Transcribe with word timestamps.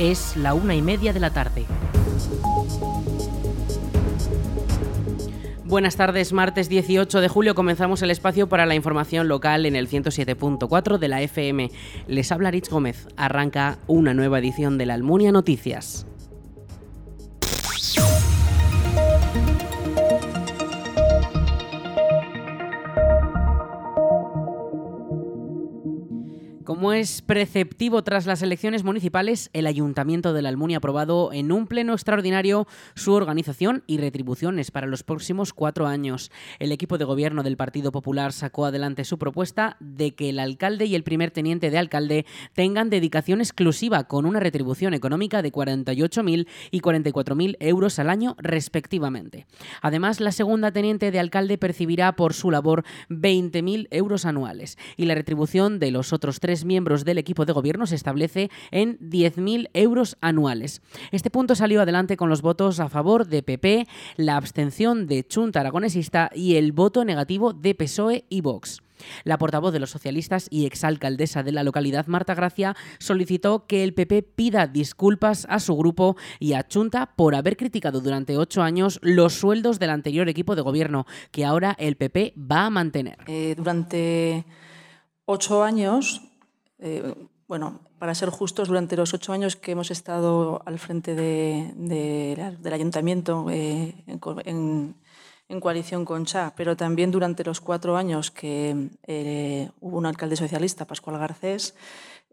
Es 0.00 0.34
la 0.34 0.54
una 0.54 0.74
y 0.74 0.80
media 0.80 1.12
de 1.12 1.20
la 1.20 1.28
tarde. 1.28 1.66
Buenas 5.66 5.96
tardes, 5.96 6.32
martes 6.32 6.70
18 6.70 7.20
de 7.20 7.28
julio 7.28 7.54
comenzamos 7.54 8.00
el 8.00 8.10
espacio 8.10 8.48
para 8.48 8.64
la 8.64 8.74
información 8.74 9.28
local 9.28 9.66
en 9.66 9.76
el 9.76 9.90
107.4 9.90 10.96
de 10.96 11.08
la 11.08 11.20
FM. 11.20 11.70
Les 12.08 12.32
habla 12.32 12.50
Rich 12.50 12.70
Gómez. 12.70 13.08
Arranca 13.18 13.76
una 13.88 14.14
nueva 14.14 14.38
edición 14.38 14.78
de 14.78 14.86
la 14.86 14.94
Almunia 14.94 15.32
Noticias. 15.32 16.06
Como 26.80 26.94
es 26.94 27.20
preceptivo 27.20 28.02
tras 28.02 28.24
las 28.24 28.40
elecciones 28.40 28.84
municipales, 28.84 29.50
el 29.52 29.66
Ayuntamiento 29.66 30.32
de 30.32 30.40
la 30.40 30.48
Almunia 30.48 30.78
ha 30.78 30.78
aprobado 30.78 31.30
en 31.30 31.52
un 31.52 31.66
pleno 31.66 31.92
extraordinario 31.92 32.66
su 32.94 33.12
organización 33.12 33.84
y 33.86 33.98
retribuciones 33.98 34.70
para 34.70 34.86
los 34.86 35.02
próximos 35.02 35.52
cuatro 35.52 35.86
años. 35.86 36.30
El 36.58 36.72
equipo 36.72 36.96
de 36.96 37.04
gobierno 37.04 37.42
del 37.42 37.58
Partido 37.58 37.92
Popular 37.92 38.32
sacó 38.32 38.64
adelante 38.64 39.04
su 39.04 39.18
propuesta 39.18 39.76
de 39.78 40.14
que 40.14 40.30
el 40.30 40.38
alcalde 40.38 40.86
y 40.86 40.94
el 40.94 41.02
primer 41.02 41.32
teniente 41.32 41.68
de 41.68 41.76
alcalde 41.76 42.24
tengan 42.54 42.88
dedicación 42.88 43.42
exclusiva 43.42 44.04
con 44.04 44.24
una 44.24 44.40
retribución 44.40 44.94
económica 44.94 45.42
de 45.42 45.52
48.000 45.52 46.48
y 46.70 46.80
44.000 46.80 47.58
euros 47.60 47.98
al 47.98 48.08
año 48.08 48.36
respectivamente. 48.38 49.46
Además, 49.82 50.18
la 50.18 50.32
segunda 50.32 50.72
teniente 50.72 51.10
de 51.10 51.20
alcalde 51.20 51.58
percibirá 51.58 52.16
por 52.16 52.32
su 52.32 52.50
labor 52.50 52.84
20.000 53.10 53.88
euros 53.90 54.24
anuales 54.24 54.78
y 54.96 55.04
la 55.04 55.14
retribución 55.14 55.78
de 55.78 55.90
los 55.90 56.14
otros 56.14 56.40
tres 56.40 56.64
miembros 56.70 57.04
del 57.04 57.18
equipo 57.18 57.44
de 57.44 57.52
gobierno 57.52 57.84
se 57.84 57.96
establece 57.96 58.48
en 58.70 58.96
10.000 59.00 59.70
euros 59.74 60.16
anuales. 60.20 60.82
Este 61.10 61.28
punto 61.28 61.56
salió 61.56 61.82
adelante 61.82 62.16
con 62.16 62.28
los 62.28 62.42
votos 62.42 62.78
a 62.78 62.88
favor 62.88 63.26
de 63.26 63.42
PP, 63.42 63.88
la 64.16 64.36
abstención 64.36 65.08
de 65.08 65.26
Chunta 65.26 65.58
Aragonesista 65.58 66.30
y 66.32 66.54
el 66.54 66.70
voto 66.70 67.04
negativo 67.04 67.52
de 67.52 67.74
PSOE 67.74 68.24
y 68.28 68.40
Vox. 68.40 68.82
La 69.24 69.36
portavoz 69.38 69.72
de 69.72 69.80
los 69.80 69.90
socialistas 69.90 70.46
y 70.48 70.66
exalcaldesa 70.66 71.42
de 71.42 71.50
la 71.50 71.64
localidad, 71.64 72.06
Marta 72.06 72.34
Gracia, 72.34 72.76
solicitó 73.00 73.66
que 73.66 73.82
el 73.82 73.94
PP 73.94 74.22
pida 74.22 74.68
disculpas 74.68 75.46
a 75.48 75.58
su 75.58 75.76
grupo 75.76 76.16
y 76.38 76.52
a 76.52 76.68
Chunta 76.68 77.14
por 77.16 77.34
haber 77.34 77.56
criticado 77.56 78.00
durante 78.00 78.36
ocho 78.36 78.62
años 78.62 79.00
los 79.02 79.32
sueldos 79.32 79.80
del 79.80 79.90
anterior 79.90 80.28
equipo 80.28 80.54
de 80.54 80.62
gobierno, 80.62 81.06
que 81.32 81.44
ahora 81.44 81.74
el 81.78 81.96
PP 81.96 82.34
va 82.36 82.66
a 82.66 82.70
mantener. 82.70 83.18
Eh, 83.26 83.54
durante 83.56 84.44
ocho 85.24 85.64
años 85.64 86.29
eh, 86.80 87.14
bueno, 87.46 87.80
para 87.98 88.14
ser 88.14 88.30
justos, 88.30 88.68
durante 88.68 88.96
los 88.96 89.12
ocho 89.12 89.32
años 89.32 89.56
que 89.56 89.72
hemos 89.72 89.90
estado 89.90 90.62
al 90.64 90.78
frente 90.78 91.14
del 91.14 92.72
ayuntamiento 92.72 93.46
eh, 93.50 93.94
en, 94.06 94.94
coalición 95.60 96.04
con 96.04 96.24
CHA, 96.24 96.54
pero 96.56 96.76
también 96.76 97.10
durante 97.10 97.44
los 97.44 97.60
cuatro 97.60 97.96
años 97.96 98.30
que 98.30 98.90
eh, 99.06 99.68
hubo 99.80 99.98
un 99.98 100.06
alcalde 100.06 100.36
socialista, 100.36 100.86
Pascual 100.86 101.18
Garcés, 101.18 101.74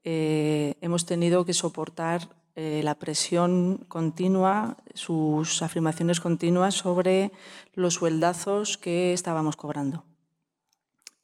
hemos 0.04 1.06
tenido 1.06 1.44
que 1.44 1.54
soportar 1.54 2.30
la 2.56 2.96
presión 2.96 3.86
continua, 3.90 4.78
sus 4.94 5.62
afirmaciones 5.62 6.22
continuas 6.22 6.76
sobre 6.76 7.32
los 7.74 7.96
sueldazos 7.96 8.78
que 8.78 9.12
estábamos 9.12 9.58
cobrando. 9.58 10.06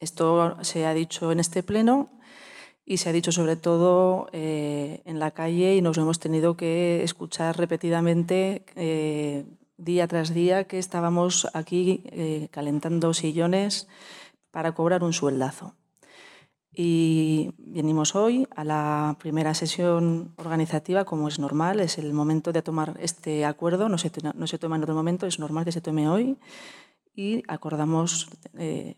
Esto 0.00 0.58
se 0.62 0.84
ha 0.84 0.92
dicho 0.92 1.32
en 1.32 1.40
este 1.40 1.62
pleno 1.62 2.10
y 2.86 2.98
se 2.98 3.08
ha 3.08 3.12
dicho 3.12 3.32
sobre 3.32 3.56
todo 3.56 4.28
eh, 4.32 5.02
en 5.04 5.18
la 5.18 5.30
calle 5.30 5.76
y 5.76 5.82
nos 5.82 5.96
hemos 5.96 6.18
tenido 6.18 6.56
que 6.56 7.02
escuchar 7.02 7.56
repetidamente 7.56 8.64
eh, 8.76 9.46
día 9.78 10.06
tras 10.06 10.34
día 10.34 10.64
que 10.64 10.78
estábamos 10.78 11.48
aquí 11.54 12.02
eh, 12.06 12.48
calentando 12.50 13.14
sillones 13.14 13.88
para 14.50 14.72
cobrar 14.72 15.02
un 15.02 15.12
sueldazo. 15.12 15.74
Y 16.76 17.52
venimos 17.56 18.16
hoy 18.16 18.48
a 18.54 18.64
la 18.64 19.16
primera 19.20 19.54
sesión 19.54 20.34
organizativa, 20.36 21.04
como 21.04 21.28
es 21.28 21.38
normal, 21.38 21.78
es 21.78 21.98
el 21.98 22.12
momento 22.12 22.52
de 22.52 22.62
tomar 22.62 22.96
este 22.98 23.44
acuerdo, 23.44 23.88
no 23.88 23.96
se, 23.96 24.10
no 24.34 24.46
se 24.48 24.58
toma 24.58 24.74
en 24.76 24.82
otro 24.82 24.94
momento, 24.94 25.26
es 25.26 25.38
normal 25.38 25.64
que 25.64 25.72
se 25.72 25.80
tome 25.80 26.08
hoy 26.08 26.36
y 27.14 27.44
acordamos 27.46 28.28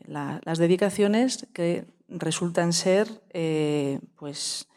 las 0.07 0.57
dedicaciones 0.57 1.47
que 1.53 1.85
resultan 2.09 2.73
ser, 2.73 3.23
eh, 3.33 4.01
pues, 4.17 4.69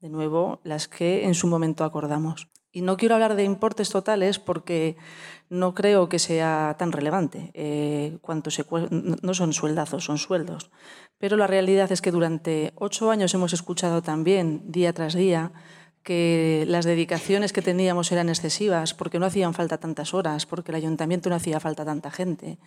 de 0.00 0.08
nuevo, 0.08 0.60
las 0.64 0.88
que 0.88 1.24
en 1.24 1.34
su 1.34 1.46
momento 1.46 1.84
acordamos. 1.84 2.48
Y 2.72 2.82
no 2.82 2.98
quiero 2.98 3.14
hablar 3.14 3.36
de 3.36 3.44
importes 3.44 3.88
totales 3.88 4.38
porque 4.38 4.96
no 5.48 5.74
creo 5.74 6.10
que 6.10 6.18
sea 6.18 6.76
tan 6.78 6.92
relevante. 6.92 7.50
Eh, 7.54 8.18
se, 8.48 8.66
no 9.22 9.34
son 9.34 9.52
sueldazos, 9.54 10.04
son 10.04 10.18
sueldos. 10.18 10.70
Pero 11.16 11.38
la 11.38 11.46
realidad 11.46 11.90
es 11.90 12.02
que 12.02 12.12
durante 12.12 12.72
ocho 12.74 13.10
años 13.10 13.32
hemos 13.32 13.54
escuchado 13.54 14.02
también, 14.02 14.70
día 14.70 14.92
tras 14.92 15.14
día, 15.14 15.52
que 16.02 16.64
las 16.68 16.84
dedicaciones 16.84 17.52
que 17.52 17.62
teníamos 17.62 18.12
eran 18.12 18.28
excesivas 18.28 18.94
porque 18.94 19.18
no 19.18 19.26
hacían 19.26 19.54
falta 19.54 19.78
tantas 19.78 20.12
horas, 20.12 20.44
porque 20.44 20.70
el 20.70 20.76
ayuntamiento 20.76 21.30
no 21.30 21.36
hacía 21.36 21.60
falta 21.60 21.84
tanta 21.84 22.10
gente. 22.10 22.58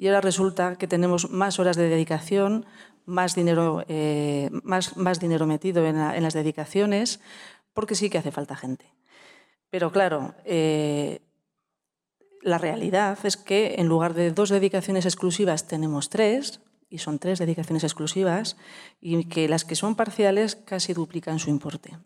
Y 0.00 0.06
ahora 0.06 0.22
resulta 0.22 0.76
que 0.76 0.86
tenemos 0.86 1.30
más 1.30 1.58
horas 1.58 1.76
de 1.76 1.90
dedicación, 1.90 2.64
más 3.04 3.34
dinero, 3.34 3.84
eh, 3.86 4.48
más, 4.62 5.20
dinero 5.20 5.46
metido 5.46 5.84
en, 5.84 6.22
las 6.22 6.32
dedicaciones, 6.32 7.20
porque 7.74 7.94
sí 7.94 8.08
que 8.08 8.16
hace 8.16 8.32
falta 8.32 8.56
gente. 8.56 8.86
Pero 9.68 9.92
claro, 9.92 10.34
eh, 10.46 11.20
la 12.40 12.56
realidad 12.56 13.18
es 13.24 13.36
que 13.36 13.74
en 13.76 13.88
lugar 13.88 14.14
de 14.14 14.30
dos 14.30 14.48
dedicaciones 14.48 15.04
exclusivas 15.04 15.68
tenemos 15.68 16.08
tres, 16.08 16.62
y 16.88 16.96
son 16.96 17.18
tres 17.18 17.38
dedicaciones 17.38 17.84
exclusivas, 17.84 18.56
y 19.02 19.24
que 19.24 19.50
las 19.50 19.66
que 19.66 19.76
son 19.76 19.96
parciales 19.96 20.56
casi 20.56 20.94
duplican 20.94 21.38
su 21.38 21.50
importe. 21.50 21.98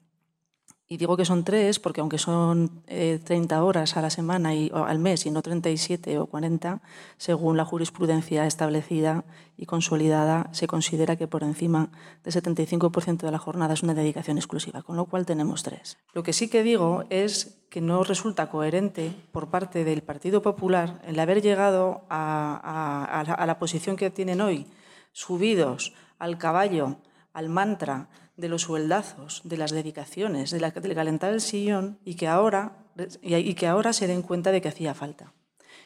Y 0.87 0.99
digo 0.99 1.17
que 1.17 1.25
son 1.25 1.45
tres 1.45 1.78
porque 1.81 2.03
aunque 2.03 2.19
son 2.19 2.83
30 2.87 3.55
eh, 3.55 3.59
horas 3.59 3.97
a 3.97 4.03
la 4.03 4.11
semana 4.11 4.55
y, 4.55 4.71
al 4.75 4.99
mes 4.99 5.25
y 5.25 5.31
no 5.31 5.41
37 5.41 6.19
o 6.19 6.27
40, 6.27 6.83
según 7.17 7.56
la 7.56 7.65
jurisprudencia 7.65 8.47
establecida 8.47 9.25
y 9.56 9.65
consolidada, 9.65 10.50
se 10.53 10.67
considera 10.67 11.17
que 11.17 11.27
por 11.27 11.43
encima 11.43 11.91
del 12.23 12.34
75% 12.34 13.23
de 13.23 13.33
la 13.33 13.39
jornada 13.39 13.73
es 13.73 13.83
una 13.83 13.94
dedicación 13.94 14.37
exclusiva, 14.37 14.83
con 14.83 14.97
lo 14.97 15.06
cual 15.06 15.25
tenemos 15.25 15.62
tres. 15.62 15.97
Lo 16.12 16.23
que 16.23 16.34
sí 16.34 16.49
que 16.49 16.62
digo 16.62 17.05
es 17.09 17.65
que 17.71 17.81
no 17.81 18.05
resulta 18.05 18.50
coherente 18.50 19.11
por 19.33 19.49
parte 19.49 19.84
del 19.84 20.03
Partido 20.03 20.43
Popular 20.43 21.00
el 21.06 21.19
haber 21.19 21.41
llegado 21.41 22.05
a 22.11 23.44
la 23.47 23.59
posición 23.59 23.97
que 23.97 24.11
tienen 24.11 24.43
hoy, 24.43 24.67
subidos 25.12 25.94
al 26.19 26.37
caballo, 26.37 26.99
al 27.33 27.49
mantra, 27.49 28.09
de 28.37 28.49
los 28.49 28.62
sueldazos, 28.62 29.43
de 29.45 29.56
las 29.56 29.71
dedicaciones, 29.71 30.50
de 30.50 30.61
la, 30.61 30.71
del 30.71 30.95
calentar 30.95 31.33
el 31.33 31.41
sillón 31.41 31.99
y 32.05 32.15
que, 32.15 32.27
ahora, 32.27 32.77
y 33.22 33.55
que 33.55 33.67
ahora 33.67 33.93
se 33.93 34.06
den 34.06 34.22
cuenta 34.22 34.50
de 34.50 34.61
que 34.61 34.69
hacía 34.69 34.95
falta. 34.95 35.33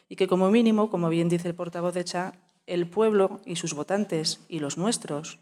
Y 0.07 0.15
que 0.15 0.27
como 0.27 0.49
mínimo, 0.49 0.89
como 0.89 1.09
bien 1.09 1.29
dice 1.29 1.47
el 1.47 1.55
portavoz 1.55 1.93
de 1.93 2.03
CHA, 2.03 2.33
el 2.65 2.89
pueblo 2.89 3.41
y 3.45 3.55
sus 3.55 3.73
votantes 3.73 4.41
y 4.47 4.59
los 4.59 4.77
nuestros, 4.77 5.39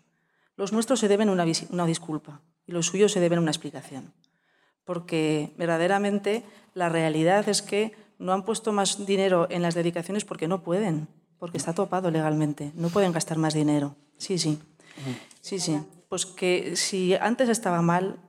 los 0.56 0.74
nuestros 0.74 1.00
se 1.00 1.08
deben 1.08 1.30
una, 1.30 1.46
una 1.70 1.86
disculpa 1.86 2.42
y 2.66 2.72
los 2.74 2.88
suyos 2.88 3.12
se 3.12 3.20
deben 3.20 3.40
una 3.40 3.52
explicación. 3.52 4.14
Porque 4.84 5.54
verdaderamente 5.58 6.44
la 6.74 6.90
realidad 6.90 7.48
es 7.48 7.62
que 7.62 7.94
no 8.20 8.34
han 8.34 8.44
puesto 8.44 8.74
más 8.74 9.06
dinero 9.06 9.48
en 9.50 9.62
las 9.62 9.76
dedicaciones 9.76 10.26
porque 10.26 10.48
no 10.48 10.64
pueden, 10.64 11.08
porque 11.38 11.58
está 11.58 11.74
topado 11.74 12.12
legalmente. 12.12 12.72
No 12.76 12.90
pueden 12.90 13.12
gastar 13.12 13.38
más 13.38 13.54
dinero. 13.54 13.96
Sí, 14.18 14.38
sí. 14.38 14.60
Sí, 15.42 15.60
sí 15.60 15.80
pues 16.10 16.26
que 16.26 16.76
si 16.76 17.16
antes 17.16 17.50
estaba 17.50 17.82
mal, 17.82 18.20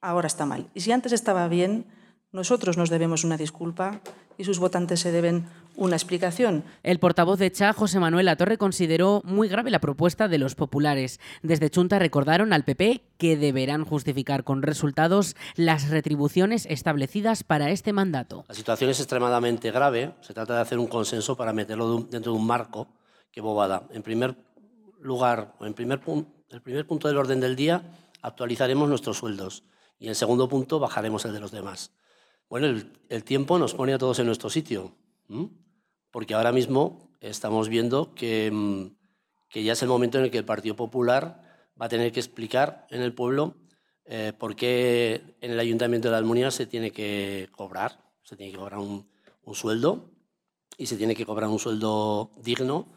ahora 0.00 0.26
está 0.26 0.46
mal. 0.46 0.68
Y 0.74 0.80
si 0.80 0.92
antes 0.92 1.12
estaba 1.12 1.48
bien, 1.48 1.86
nosotros 2.32 2.76
nos 2.76 2.90
debemos 2.90 3.24
una 3.24 3.36
disculpa 3.36 4.00
y 4.36 4.44
sus 4.44 4.58
votantes 4.58 5.00
se 5.00 5.12
deben 5.12 5.46
una 5.76 5.96
explicación. 5.96 6.64
El 6.82 6.98
portavoz 6.98 7.38
de 7.38 7.50
CHA, 7.50 7.72
José 7.72 8.00
Manuel 8.00 8.26
Latorre, 8.26 8.58
consideró 8.58 9.22
muy 9.24 9.48
grave 9.48 9.70
la 9.70 9.78
propuesta 9.78 10.28
de 10.28 10.38
los 10.38 10.54
populares. 10.54 11.20
Desde 11.42 11.70
Chunta 11.70 11.98
recordaron 11.98 12.52
al 12.52 12.64
PP 12.64 13.02
que 13.16 13.36
deberán 13.36 13.84
justificar 13.84 14.44
con 14.44 14.62
resultados 14.62 15.36
las 15.54 15.88
retribuciones 15.88 16.66
establecidas 16.66 17.44
para 17.44 17.70
este 17.70 17.92
mandato. 17.92 18.44
La 18.48 18.54
situación 18.54 18.90
es 18.90 19.00
extremadamente 19.00 19.70
grave. 19.70 20.14
Se 20.20 20.34
trata 20.34 20.56
de 20.56 20.60
hacer 20.60 20.78
un 20.78 20.88
consenso 20.88 21.36
para 21.36 21.52
meterlo 21.52 22.06
dentro 22.10 22.32
de 22.32 22.38
un 22.38 22.46
marco. 22.46 22.88
que 23.30 23.40
bobada. 23.40 23.86
En 23.90 24.02
primer 24.02 24.36
lugar, 25.00 25.54
o 25.60 25.66
en 25.66 25.74
primer 25.74 26.00
punto, 26.00 26.37
el 26.50 26.62
primer 26.62 26.86
punto 26.86 27.08
del 27.08 27.16
orden 27.16 27.40
del 27.40 27.56
día, 27.56 27.82
actualizaremos 28.22 28.88
nuestros 28.88 29.18
sueldos 29.18 29.64
y 29.98 30.08
el 30.08 30.14
segundo 30.14 30.48
punto 30.48 30.78
bajaremos 30.78 31.24
el 31.24 31.32
de 31.32 31.40
los 31.40 31.50
demás. 31.50 31.92
Bueno, 32.48 32.66
el, 33.08 33.24
tiempo 33.24 33.58
nos 33.58 33.74
pone 33.74 33.92
a 33.92 33.98
todos 33.98 34.18
en 34.18 34.26
nuestro 34.26 34.48
sitio, 34.48 34.92
porque 36.10 36.34
ahora 36.34 36.52
mismo 36.52 37.10
estamos 37.20 37.68
viendo 37.68 38.14
que, 38.14 38.50
mm, 38.50 38.96
que, 39.50 39.62
ya 39.62 39.74
es 39.74 39.82
el 39.82 39.88
momento 39.88 40.18
en 40.18 40.24
el 40.24 40.30
que 40.30 40.38
el 40.38 40.46
Partido 40.46 40.74
Popular 40.74 41.42
va 41.80 41.86
a 41.86 41.88
tener 41.90 42.10
que 42.12 42.20
explicar 42.20 42.86
en 42.90 43.02
el 43.02 43.12
pueblo 43.12 43.54
eh, 44.06 44.32
por 44.38 44.56
qué 44.56 45.36
en 45.42 45.50
el 45.50 45.60
Ayuntamiento 45.60 46.08
de 46.08 46.12
la 46.12 46.18
Almunia 46.18 46.50
se 46.50 46.64
tiene 46.64 46.90
que 46.90 47.50
cobrar, 47.52 48.00
se 48.22 48.36
tiene 48.36 48.52
que 48.52 48.58
cobrar 48.58 48.80
un, 48.80 49.06
un 49.42 49.54
sueldo 49.54 50.10
y 50.78 50.86
se 50.86 50.96
tiene 50.96 51.14
que 51.14 51.26
cobrar 51.26 51.50
un 51.50 51.58
sueldo 51.58 52.30
digno 52.38 52.88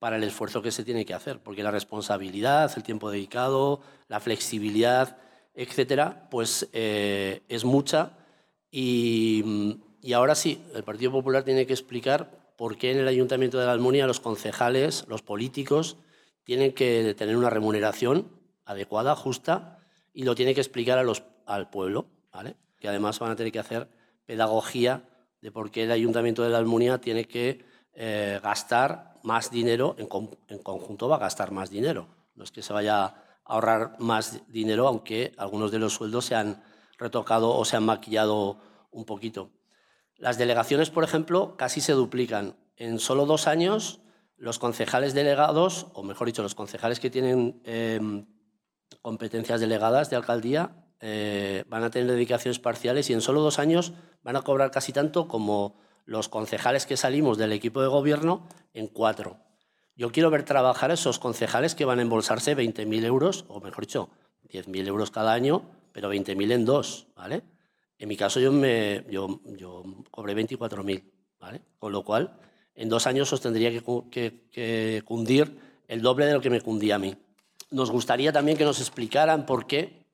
para 0.00 0.16
el 0.16 0.24
esfuerzo 0.24 0.62
que 0.62 0.72
se 0.72 0.82
tiene 0.82 1.04
que 1.04 1.14
hacer, 1.14 1.38
porque 1.38 1.62
la 1.62 1.70
responsabilidad, 1.70 2.72
el 2.74 2.82
tiempo 2.82 3.10
dedicado, 3.10 3.80
la 4.08 4.18
flexibilidad, 4.18 5.18
etcétera, 5.54 6.26
pues 6.30 6.68
eh, 6.72 7.42
es 7.48 7.64
mucha 7.64 8.16
y, 8.70 9.78
y, 10.00 10.14
ahora 10.14 10.34
sí, 10.34 10.64
el 10.74 10.84
Partido 10.84 11.12
Popular 11.12 11.44
tiene 11.44 11.66
que 11.66 11.74
explicar 11.74 12.30
por 12.56 12.78
qué 12.78 12.92
en 12.92 12.98
el 12.98 13.08
Ayuntamiento 13.08 13.58
de 13.58 13.66
la 13.66 13.72
Almunia 13.72 14.06
los 14.06 14.20
concejales, 14.20 15.04
los 15.06 15.22
políticos, 15.22 15.98
tienen 16.44 16.72
que 16.72 17.14
tener 17.14 17.36
una 17.36 17.50
remuneración 17.50 18.28
adecuada, 18.64 19.14
justa, 19.16 19.78
y 20.14 20.22
lo 20.22 20.34
tiene 20.34 20.54
que 20.54 20.60
explicar 20.60 20.98
a 20.98 21.02
los, 21.02 21.24
al 21.46 21.68
pueblo, 21.68 22.06
¿vale? 22.32 22.56
que 22.78 22.88
además 22.88 23.18
van 23.18 23.32
a 23.32 23.36
tener 23.36 23.52
que 23.52 23.58
hacer 23.58 23.88
pedagogía 24.24 25.04
de 25.42 25.52
por 25.52 25.70
qué 25.70 25.84
el 25.84 25.92
Ayuntamiento 25.92 26.42
de 26.42 26.50
la 26.50 26.58
Almunia 26.58 26.98
tiene 26.98 27.26
que 27.26 27.64
eh, 27.92 28.40
gastar 28.42 29.09
más 29.22 29.50
dinero, 29.50 29.96
en, 29.98 30.58
conjunto 30.58 31.08
va 31.08 31.16
a 31.16 31.20
gastar 31.20 31.50
más 31.50 31.70
dinero. 31.70 32.08
No 32.34 32.44
es 32.44 32.50
que 32.50 32.62
se 32.62 32.72
vaya 32.72 33.04
a 33.04 33.14
ahorrar 33.44 33.96
más 33.98 34.42
dinero, 34.48 34.86
aunque 34.86 35.32
algunos 35.36 35.70
de 35.70 35.78
los 35.78 35.94
sueldos 35.94 36.26
se 36.26 36.34
han 36.34 36.62
retocado 36.98 37.56
o 37.56 37.64
se 37.64 37.76
han 37.76 37.84
maquillado 37.84 38.58
un 38.90 39.04
poquito. 39.04 39.50
Las 40.16 40.38
delegaciones, 40.38 40.90
por 40.90 41.04
ejemplo, 41.04 41.56
casi 41.56 41.80
se 41.80 41.92
duplican. 41.92 42.56
En 42.76 42.98
solo 42.98 43.26
dos 43.26 43.46
años, 43.46 44.00
los 44.36 44.58
concejales 44.58 45.14
delegados, 45.14 45.86
o 45.94 46.02
mejor 46.02 46.26
dicho, 46.26 46.42
los 46.42 46.54
concejales 46.54 47.00
que 47.00 47.10
tienen 47.10 47.60
eh, 47.64 48.24
competencias 49.02 49.60
delegadas 49.60 50.10
de 50.10 50.16
alcaldía, 50.16 50.80
eh, 51.00 51.64
van 51.68 51.82
a 51.82 51.90
tener 51.90 52.10
dedicaciones 52.10 52.58
parciales 52.58 53.08
y 53.08 53.14
en 53.14 53.22
solo 53.22 53.40
dos 53.40 53.58
años 53.58 53.94
van 54.22 54.36
a 54.36 54.42
cobrar 54.42 54.70
casi 54.70 54.92
tanto 54.92 55.28
como 55.28 55.80
los 56.04 56.28
concejales 56.28 56.86
que 56.86 56.96
salimos 56.96 57.38
del 57.38 57.52
equipo 57.52 57.82
de 57.82 57.88
gobierno 57.88 58.46
en 58.74 58.86
cuatro. 58.86 59.38
Yo 59.96 60.12
quiero 60.12 60.30
ver 60.30 60.44
trabajar 60.44 60.90
a 60.90 60.94
esos 60.94 61.18
concejales 61.18 61.74
que 61.74 61.84
van 61.84 61.98
a 61.98 62.02
embolsarse 62.02 62.56
20.000 62.56 63.04
euros, 63.04 63.44
o 63.48 63.60
mejor 63.60 63.84
dicho, 63.84 64.10
10.000 64.48 64.86
euros 64.86 65.10
cada 65.10 65.32
año, 65.32 65.62
pero 65.92 66.12
20.000 66.12 66.52
en 66.52 66.64
dos, 66.64 67.06
¿vale? 67.14 67.42
En 67.98 68.08
mi 68.08 68.16
caso 68.16 68.40
yo, 68.40 68.50
me, 68.50 69.04
yo, 69.10 69.40
yo 69.44 69.84
cobré 70.10 70.34
24.000, 70.34 71.04
¿vale? 71.38 71.60
Con 71.78 71.92
lo 71.92 72.02
cual, 72.02 72.34
en 72.74 72.88
dos 72.88 73.06
años 73.06 73.30
os 73.32 73.40
tendría 73.42 73.70
que, 73.70 74.48
que, 74.50 75.02
cundir 75.04 75.58
el 75.86 76.00
doble 76.00 76.26
de 76.26 76.32
lo 76.32 76.40
que 76.40 76.48
me 76.48 76.62
cundía 76.62 76.94
a 76.94 76.98
mí. 76.98 77.14
Nos 77.70 77.90
gustaría 77.90 78.32
también 78.32 78.56
que 78.56 78.64
nos 78.64 78.80
explicaran 78.80 79.44
por 79.44 79.66
qué 79.66 80.06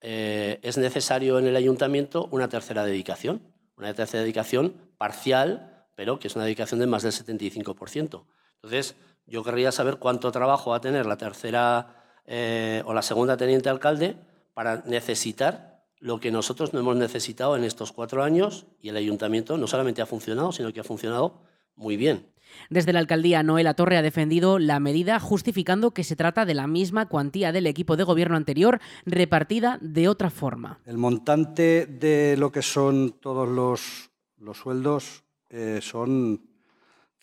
eh, 0.00 0.60
es 0.62 0.78
necesario 0.78 1.38
en 1.38 1.46
el 1.46 1.56
ayuntamiento 1.56 2.28
una 2.30 2.48
tercera 2.48 2.84
dedicación, 2.84 3.42
una 3.76 3.94
tercera 3.94 4.22
dedicación 4.22 4.74
parcial, 4.98 5.86
pero 5.94 6.18
que 6.18 6.28
es 6.28 6.36
una 6.36 6.44
dedicación 6.44 6.80
de 6.80 6.86
más 6.86 7.02
del 7.02 7.12
75%. 7.12 8.24
Entonces, 8.56 8.94
yo 9.26 9.42
querría 9.42 9.72
saber 9.72 9.96
cuánto 9.96 10.32
trabajo 10.32 10.70
va 10.70 10.76
a 10.76 10.80
tener 10.80 11.06
la 11.06 11.16
tercera 11.16 12.20
eh, 12.26 12.82
o 12.86 12.94
la 12.94 13.02
segunda 13.02 13.36
teniente 13.36 13.68
alcalde 13.68 14.16
para 14.54 14.82
necesitar 14.86 15.84
lo 15.98 16.18
que 16.18 16.32
nosotros 16.32 16.72
no 16.72 16.80
hemos 16.80 16.96
necesitado 16.96 17.56
en 17.56 17.64
estos 17.64 17.92
cuatro 17.92 18.24
años 18.24 18.66
y 18.80 18.88
el 18.88 18.96
ayuntamiento 18.96 19.56
no 19.56 19.66
solamente 19.66 20.02
ha 20.02 20.06
funcionado, 20.06 20.50
sino 20.50 20.72
que 20.72 20.80
ha 20.80 20.84
funcionado 20.84 21.40
muy 21.76 21.96
bien. 21.96 22.26
Desde 22.70 22.92
la 22.92 22.98
alcaldía, 22.98 23.42
Noela 23.42 23.74
Torre 23.74 23.96
ha 23.96 24.02
defendido 24.02 24.58
la 24.58 24.80
medida 24.80 25.20
justificando 25.20 25.92
que 25.92 26.04
se 26.04 26.16
trata 26.16 26.44
de 26.44 26.54
la 26.54 26.66
misma 26.66 27.06
cuantía 27.06 27.52
del 27.52 27.66
equipo 27.66 27.96
de 27.96 28.04
gobierno 28.04 28.36
anterior 28.36 28.80
repartida 29.06 29.78
de 29.80 30.08
otra 30.08 30.30
forma. 30.30 30.80
El 30.86 30.98
montante 30.98 31.86
de 31.86 32.36
lo 32.36 32.50
que 32.52 32.62
son 32.62 33.12
todos 33.20 33.48
los, 33.48 34.10
los 34.38 34.58
sueldos 34.58 35.24
eh, 35.50 35.80
son 35.82 36.40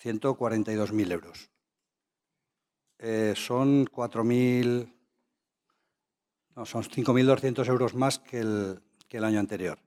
142.000 0.04 1.12
euros. 1.12 1.50
Eh, 3.00 3.34
son 3.36 3.86
4.000, 3.86 4.94
no, 6.56 6.66
son 6.66 6.84
5.200 6.84 7.68
euros 7.68 7.96
más 7.96 8.20
que 8.20 8.40
el, 8.40 8.82
que 9.08 9.18
el 9.18 9.24
año 9.24 9.40
anterior. 9.40 9.80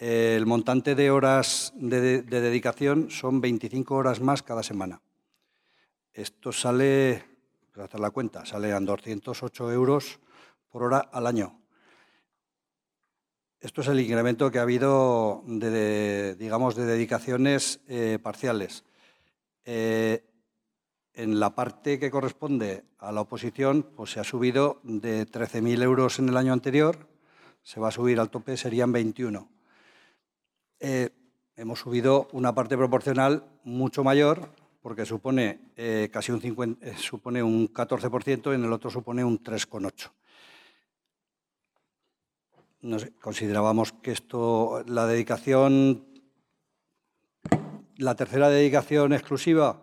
El 0.00 0.46
montante 0.46 0.94
de 0.94 1.10
horas 1.10 1.74
de, 1.76 2.22
de, 2.22 2.40
dedicación 2.40 3.10
son 3.10 3.42
25 3.42 3.94
horas 3.94 4.22
más 4.22 4.42
cada 4.42 4.62
semana. 4.62 5.02
Esto 6.14 6.52
sale, 6.52 7.22
para 7.70 7.84
hacer 7.84 8.00
la 8.00 8.10
cuenta, 8.10 8.46
sale 8.46 8.72
a 8.72 8.80
208 8.80 9.70
euros 9.70 10.18
por 10.70 10.84
hora 10.84 11.00
al 11.00 11.26
año. 11.26 11.60
Esto 13.60 13.82
es 13.82 13.88
el 13.88 14.00
incremento 14.00 14.50
que 14.50 14.58
ha 14.58 14.62
habido 14.62 15.44
de, 15.46 15.68
de 15.68 16.34
digamos, 16.34 16.76
de 16.76 16.86
dedicaciones 16.86 17.80
eh, 17.86 18.18
parciales. 18.22 18.84
Eh, 19.66 20.24
en 21.12 21.38
la 21.38 21.54
parte 21.54 21.98
que 21.98 22.10
corresponde 22.10 22.84
a 23.00 23.12
la 23.12 23.20
oposición, 23.20 23.82
pues 23.82 24.12
se 24.12 24.20
ha 24.20 24.24
subido 24.24 24.80
de 24.82 25.26
13.000 25.26 25.82
euros 25.82 26.18
en 26.18 26.30
el 26.30 26.38
año 26.38 26.54
anterior, 26.54 27.06
se 27.62 27.80
va 27.80 27.88
a 27.88 27.92
subir 27.92 28.18
al 28.18 28.30
tope, 28.30 28.56
serían 28.56 28.92
21 28.92 29.59
eh, 30.80 31.10
hemos 31.56 31.80
subido 31.80 32.28
una 32.32 32.54
parte 32.54 32.74
proporcional 32.74 33.44
mucho 33.64 34.02
mayor, 34.02 34.48
porque 34.80 35.04
supone 35.04 35.72
eh, 35.76 36.08
casi 36.10 36.32
un, 36.32 36.40
50, 36.40 36.86
eh, 36.86 36.96
supone 36.96 37.42
un 37.42 37.70
14% 37.70 38.50
y 38.50 38.54
en 38.54 38.64
el 38.64 38.72
otro 38.72 38.88
supone 38.88 39.22
un 39.22 39.42
3,8%. 39.42 40.10
No 42.82 42.96
considerábamos 43.20 43.92
que 43.92 44.12
esto, 44.12 44.82
la 44.86 45.06
dedicación, 45.06 46.06
la 47.96 48.14
tercera 48.14 48.48
dedicación 48.48 49.12
exclusiva, 49.12 49.82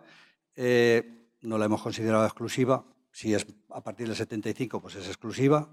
no 0.56 1.58
la 1.58 1.64
hemos 1.64 1.80
considerado 1.80 2.24
exclusiva. 2.24 2.84
Si 3.12 3.34
es 3.34 3.46
a 3.70 3.84
partir 3.84 4.08
del 4.08 4.16
75, 4.16 4.82
pues 4.82 4.96
es 4.96 5.06
exclusiva. 5.06 5.68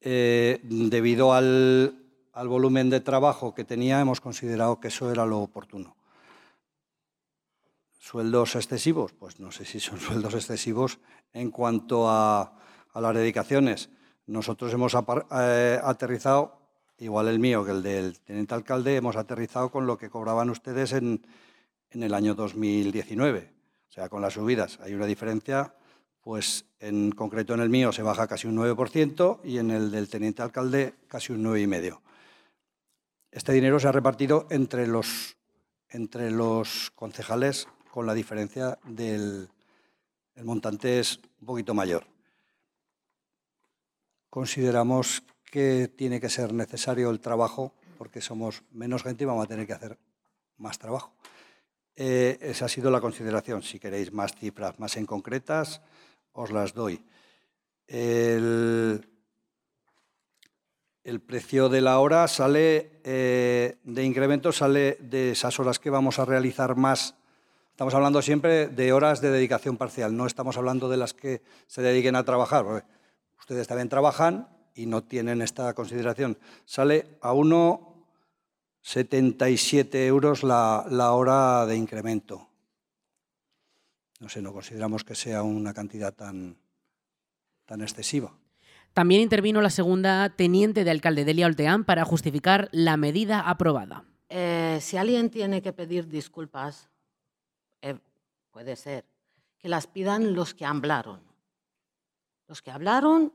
Debido 0.00 1.32
al, 1.32 2.09
al 2.32 2.48
volumen 2.48 2.90
de 2.90 3.00
trabajo 3.00 3.54
que 3.54 3.64
tenía, 3.64 4.00
hemos 4.00 4.20
considerado 4.20 4.80
que 4.80 4.88
eso 4.88 5.10
era 5.10 5.26
lo 5.26 5.38
oportuno. 5.38 5.96
¿Sueldos 7.98 8.56
excesivos? 8.56 9.12
Pues 9.12 9.40
no 9.40 9.52
sé 9.52 9.64
si 9.64 9.80
son 9.80 10.00
sueldos 10.00 10.34
excesivos 10.34 10.98
en 11.32 11.50
cuanto 11.50 12.08
a, 12.08 12.56
a 12.92 13.00
las 13.00 13.14
dedicaciones. 13.14 13.90
Nosotros 14.26 14.72
hemos 14.72 14.94
eh, 15.32 15.80
aterrizado, 15.82 16.58
igual 16.98 17.28
el 17.28 17.38
mío 17.38 17.64
que 17.64 17.72
el 17.72 17.82
del 17.82 18.20
teniente 18.20 18.54
alcalde, 18.54 18.96
hemos 18.96 19.16
aterrizado 19.16 19.70
con 19.70 19.86
lo 19.86 19.98
que 19.98 20.10
cobraban 20.10 20.50
ustedes 20.50 20.92
en, 20.92 21.26
en 21.90 22.02
el 22.02 22.14
año 22.14 22.34
2019. 22.34 23.52
O 23.88 23.92
sea, 23.92 24.08
con 24.08 24.22
las 24.22 24.34
subidas 24.34 24.78
hay 24.82 24.94
una 24.94 25.06
diferencia, 25.06 25.74
pues 26.20 26.64
en 26.78 27.10
concreto 27.10 27.54
en 27.54 27.60
el 27.60 27.70
mío 27.70 27.92
se 27.92 28.02
baja 28.02 28.28
casi 28.28 28.46
un 28.46 28.56
9% 28.56 29.40
y 29.42 29.58
en 29.58 29.70
el 29.70 29.90
del 29.90 30.08
teniente 30.08 30.42
alcalde 30.42 30.94
casi 31.08 31.32
un 31.32 31.42
9,5%. 31.44 31.98
Este 33.30 33.52
dinero 33.52 33.78
se 33.78 33.88
ha 33.88 33.92
repartido 33.92 34.46
entre 34.50 34.86
los, 34.86 35.36
entre 35.88 36.30
los 36.30 36.90
concejales 36.94 37.68
con 37.90 38.06
la 38.06 38.14
diferencia 38.14 38.78
del 38.84 39.48
el 40.40 40.46
montante 40.46 40.98
es 41.00 41.20
un 41.40 41.46
poquito 41.46 41.74
mayor. 41.74 42.06
Consideramos 44.30 45.22
que 45.44 45.88
tiene 45.88 46.18
que 46.18 46.30
ser 46.30 46.54
necesario 46.54 47.10
el 47.10 47.20
trabajo 47.20 47.74
porque 47.98 48.22
somos 48.22 48.62
menos 48.70 49.02
gente 49.02 49.24
y 49.24 49.26
vamos 49.26 49.44
a 49.44 49.48
tener 49.48 49.66
que 49.66 49.74
hacer 49.74 49.98
más 50.56 50.78
trabajo. 50.78 51.12
Eh, 51.94 52.38
esa 52.40 52.64
ha 52.64 52.68
sido 52.68 52.90
la 52.90 53.02
consideración. 53.02 53.62
Si 53.62 53.78
queréis 53.78 54.12
más 54.12 54.34
cifras 54.34 54.78
más 54.78 54.96
en 54.96 55.04
concretas, 55.04 55.82
os 56.32 56.50
las 56.50 56.72
doy. 56.72 57.04
El, 57.86 59.06
el 61.04 61.20
precio 61.20 61.68
de 61.68 61.80
la 61.80 61.98
hora 61.98 62.28
sale 62.28 63.00
eh, 63.04 63.78
de 63.84 64.04
incremento, 64.04 64.52
sale 64.52 64.98
de 65.00 65.32
esas 65.32 65.58
horas 65.58 65.78
que 65.78 65.90
vamos 65.90 66.18
a 66.18 66.24
realizar 66.24 66.76
más. 66.76 67.16
Estamos 67.70 67.94
hablando 67.94 68.20
siempre 68.20 68.68
de 68.68 68.92
horas 68.92 69.22
de 69.22 69.30
dedicación 69.30 69.78
parcial, 69.78 70.16
no 70.16 70.26
estamos 70.26 70.58
hablando 70.58 70.88
de 70.88 70.98
las 70.98 71.14
que 71.14 71.42
se 71.66 71.82
dediquen 71.82 72.14
a 72.16 72.24
trabajar. 72.24 72.84
Ustedes 73.38 73.66
también 73.66 73.88
trabajan 73.88 74.48
y 74.74 74.86
no 74.86 75.02
tienen 75.02 75.40
esta 75.40 75.72
consideración. 75.74 76.38
Sale 76.66 77.16
a 77.22 77.32
1,77 77.32 79.94
euros 80.06 80.42
la, 80.42 80.84
la 80.90 81.12
hora 81.12 81.64
de 81.64 81.76
incremento. 81.76 82.50
No 84.20 84.28
sé, 84.28 84.42
no 84.42 84.52
consideramos 84.52 85.02
que 85.02 85.14
sea 85.14 85.42
una 85.42 85.72
cantidad 85.72 86.12
tan, 86.12 86.58
tan 87.64 87.80
excesiva. 87.80 88.30
También 88.92 89.22
intervino 89.22 89.60
la 89.60 89.70
segunda 89.70 90.30
teniente 90.30 90.84
de 90.84 90.90
alcalde 90.90 91.24
Delia 91.24 91.46
Olteán 91.46 91.84
para 91.84 92.04
justificar 92.04 92.68
la 92.72 92.96
medida 92.96 93.40
aprobada. 93.48 94.04
Eh, 94.28 94.78
si 94.80 94.96
alguien 94.96 95.30
tiene 95.30 95.62
que 95.62 95.72
pedir 95.72 96.08
disculpas, 96.08 96.88
eh, 97.82 97.98
puede 98.50 98.74
ser 98.76 99.04
que 99.58 99.68
las 99.68 99.86
pidan 99.86 100.34
los 100.34 100.54
que 100.54 100.64
hablaron. 100.64 101.20
Los 102.48 102.62
que 102.62 102.70
hablaron, 102.70 103.32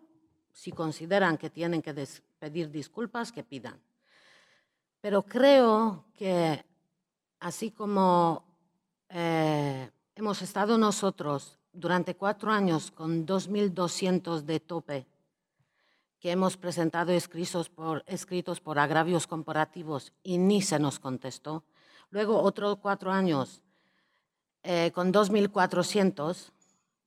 si 0.52 0.72
consideran 0.72 1.38
que 1.38 1.50
tienen 1.50 1.82
que 1.82 1.94
pedir 2.40 2.70
disculpas, 2.70 3.32
que 3.32 3.44
pidan. 3.44 3.80
Pero 5.00 5.24
creo 5.24 6.06
que 6.14 6.66
así 7.40 7.72
como 7.72 8.44
eh, 9.10 9.90
hemos 10.16 10.42
estado 10.42 10.78
nosotros 10.78 11.60
durante 11.72 12.16
cuatro 12.16 12.52
años 12.52 12.92
con 12.92 13.26
2.200 13.26 14.42
de 14.42 14.60
tope 14.60 15.08
que 16.26 16.32
hemos 16.32 16.58
presentado 16.58 17.12
escritos 17.12 17.70
por, 17.70 18.04
escritos 18.08 18.60
por 18.60 18.80
agravios 18.80 19.28
comparativos 19.28 20.12
y 20.24 20.40
ni 20.40 20.60
se 20.60 20.80
nos 20.80 20.98
contestó. 20.98 21.64
Luego 22.10 22.42
otros 22.42 22.78
cuatro 22.78 23.12
años 23.12 23.62
eh, 24.64 24.90
con 24.96 25.14
2.400 25.14 26.50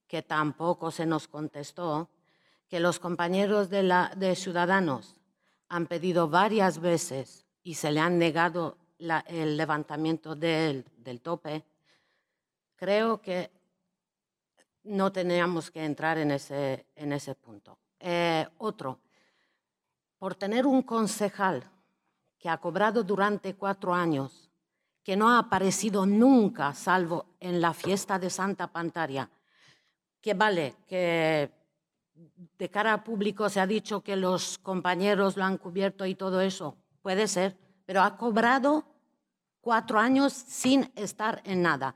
que 0.07 0.23
tampoco 0.23 0.93
se 0.93 1.05
nos 1.05 1.27
contestó, 1.27 2.09
que 2.69 2.79
los 2.79 3.01
compañeros 3.01 3.69
de, 3.71 4.37
Ciudadanos 4.37 5.17
han 5.69 5.89
pedido 5.89 6.29
varias 6.29 6.79
veces 6.79 7.45
y 7.65 7.75
se 7.75 7.91
le 7.91 7.99
han 7.99 8.21
negado 8.21 8.79
el 9.27 9.57
levantamiento 9.57 10.37
del, 10.37 10.85
del 10.97 11.21
tope, 11.23 11.65
creo 12.77 13.21
que 13.21 13.51
no 14.85 15.11
teníamos 15.11 15.73
que 15.73 15.85
entrar 15.85 16.19
en 16.19 16.31
ese, 16.31 16.87
en 16.95 17.13
ese 17.13 17.35
punto. 17.35 17.77
Eh, 17.99 18.47
otro, 18.59 19.01
por 20.19 20.35
tener 20.35 20.67
un 20.67 20.83
concejal 20.83 21.65
que 22.39 22.49
ha 22.49 22.59
cobrado 22.59 23.03
durante 23.03 23.55
cuatro 23.55 23.95
años, 23.95 24.51
que 25.03 25.17
no 25.17 25.31
ha 25.31 25.39
aparecido 25.39 26.07
nunca, 26.07 26.75
salvo 26.75 27.27
en 27.41 27.61
la 27.61 27.73
fiesta 27.73 28.19
de 28.19 28.31
Santa 28.31 28.67
Pantaria, 28.67 29.31
que 30.21 30.35
vale, 30.35 30.77
que 30.87 31.51
de 32.59 32.69
cara 32.69 32.93
al 32.93 33.03
público 33.03 33.49
se 33.49 33.61
ha 33.61 33.67
dicho 33.67 34.03
que 34.03 34.17
los 34.17 34.59
compañeros 34.59 35.37
lo 35.37 35.45
han 35.45 35.57
cubierto 35.57 36.05
y 36.05 36.15
todo 36.15 36.41
eso, 36.41 36.77
puede 37.01 37.29
ser, 37.29 37.57
pero 37.87 38.03
ha 38.03 38.17
cobrado 38.17 38.85
cuatro 39.61 39.99
años 39.99 40.33
sin 40.33 40.93
estar 40.95 41.41
en 41.45 41.63
nada. 41.63 41.95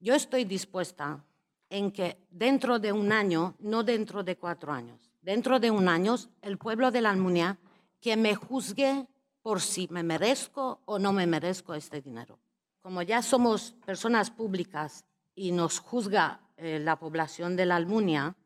Yo 0.00 0.14
estoy 0.14 0.44
dispuesta 0.44 1.24
en 1.68 1.90
que 1.90 2.26
dentro 2.30 2.78
de 2.78 2.92
un 2.92 3.12
año, 3.12 3.56
no 3.58 3.82
dentro 3.82 4.22
de 4.22 4.36
cuatro 4.36 4.72
años, 4.72 5.07
dentro 5.28 5.60
de 5.60 5.70
un 5.70 5.90
año, 5.90 6.16
el 6.40 6.56
pueblo 6.56 6.90
de 6.90 7.02
la 7.02 7.10
Almunia 7.10 7.58
que 8.00 8.16
me 8.16 8.34
juzgue 8.34 9.06
por 9.42 9.60
si 9.60 9.86
me 9.88 10.02
merezco 10.02 10.80
o 10.86 10.98
no 10.98 11.12
me 11.12 11.26
merezco 11.26 11.74
este 11.74 12.00
dinero. 12.00 12.38
Como 12.80 13.02
ya 13.02 13.20
somos 13.20 13.72
personas 13.84 14.30
públicas 14.30 15.04
y 15.34 15.52
nos 15.52 15.80
juzga 15.80 16.40
eh, 16.56 16.78
la 16.78 16.98
población 16.98 17.56
de 17.56 17.66
la 17.66 17.76
Almunia, 17.76 18.36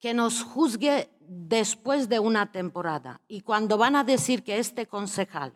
que 0.00 0.14
nos 0.14 0.42
juzgue 0.42 1.10
después 1.20 2.08
de 2.08 2.20
una 2.20 2.50
temporada. 2.52 3.20
Y 3.28 3.42
cuando 3.42 3.76
van 3.76 3.94
a 3.94 4.02
decir 4.02 4.42
que 4.42 4.58
este 4.58 4.86
concejal 4.86 5.52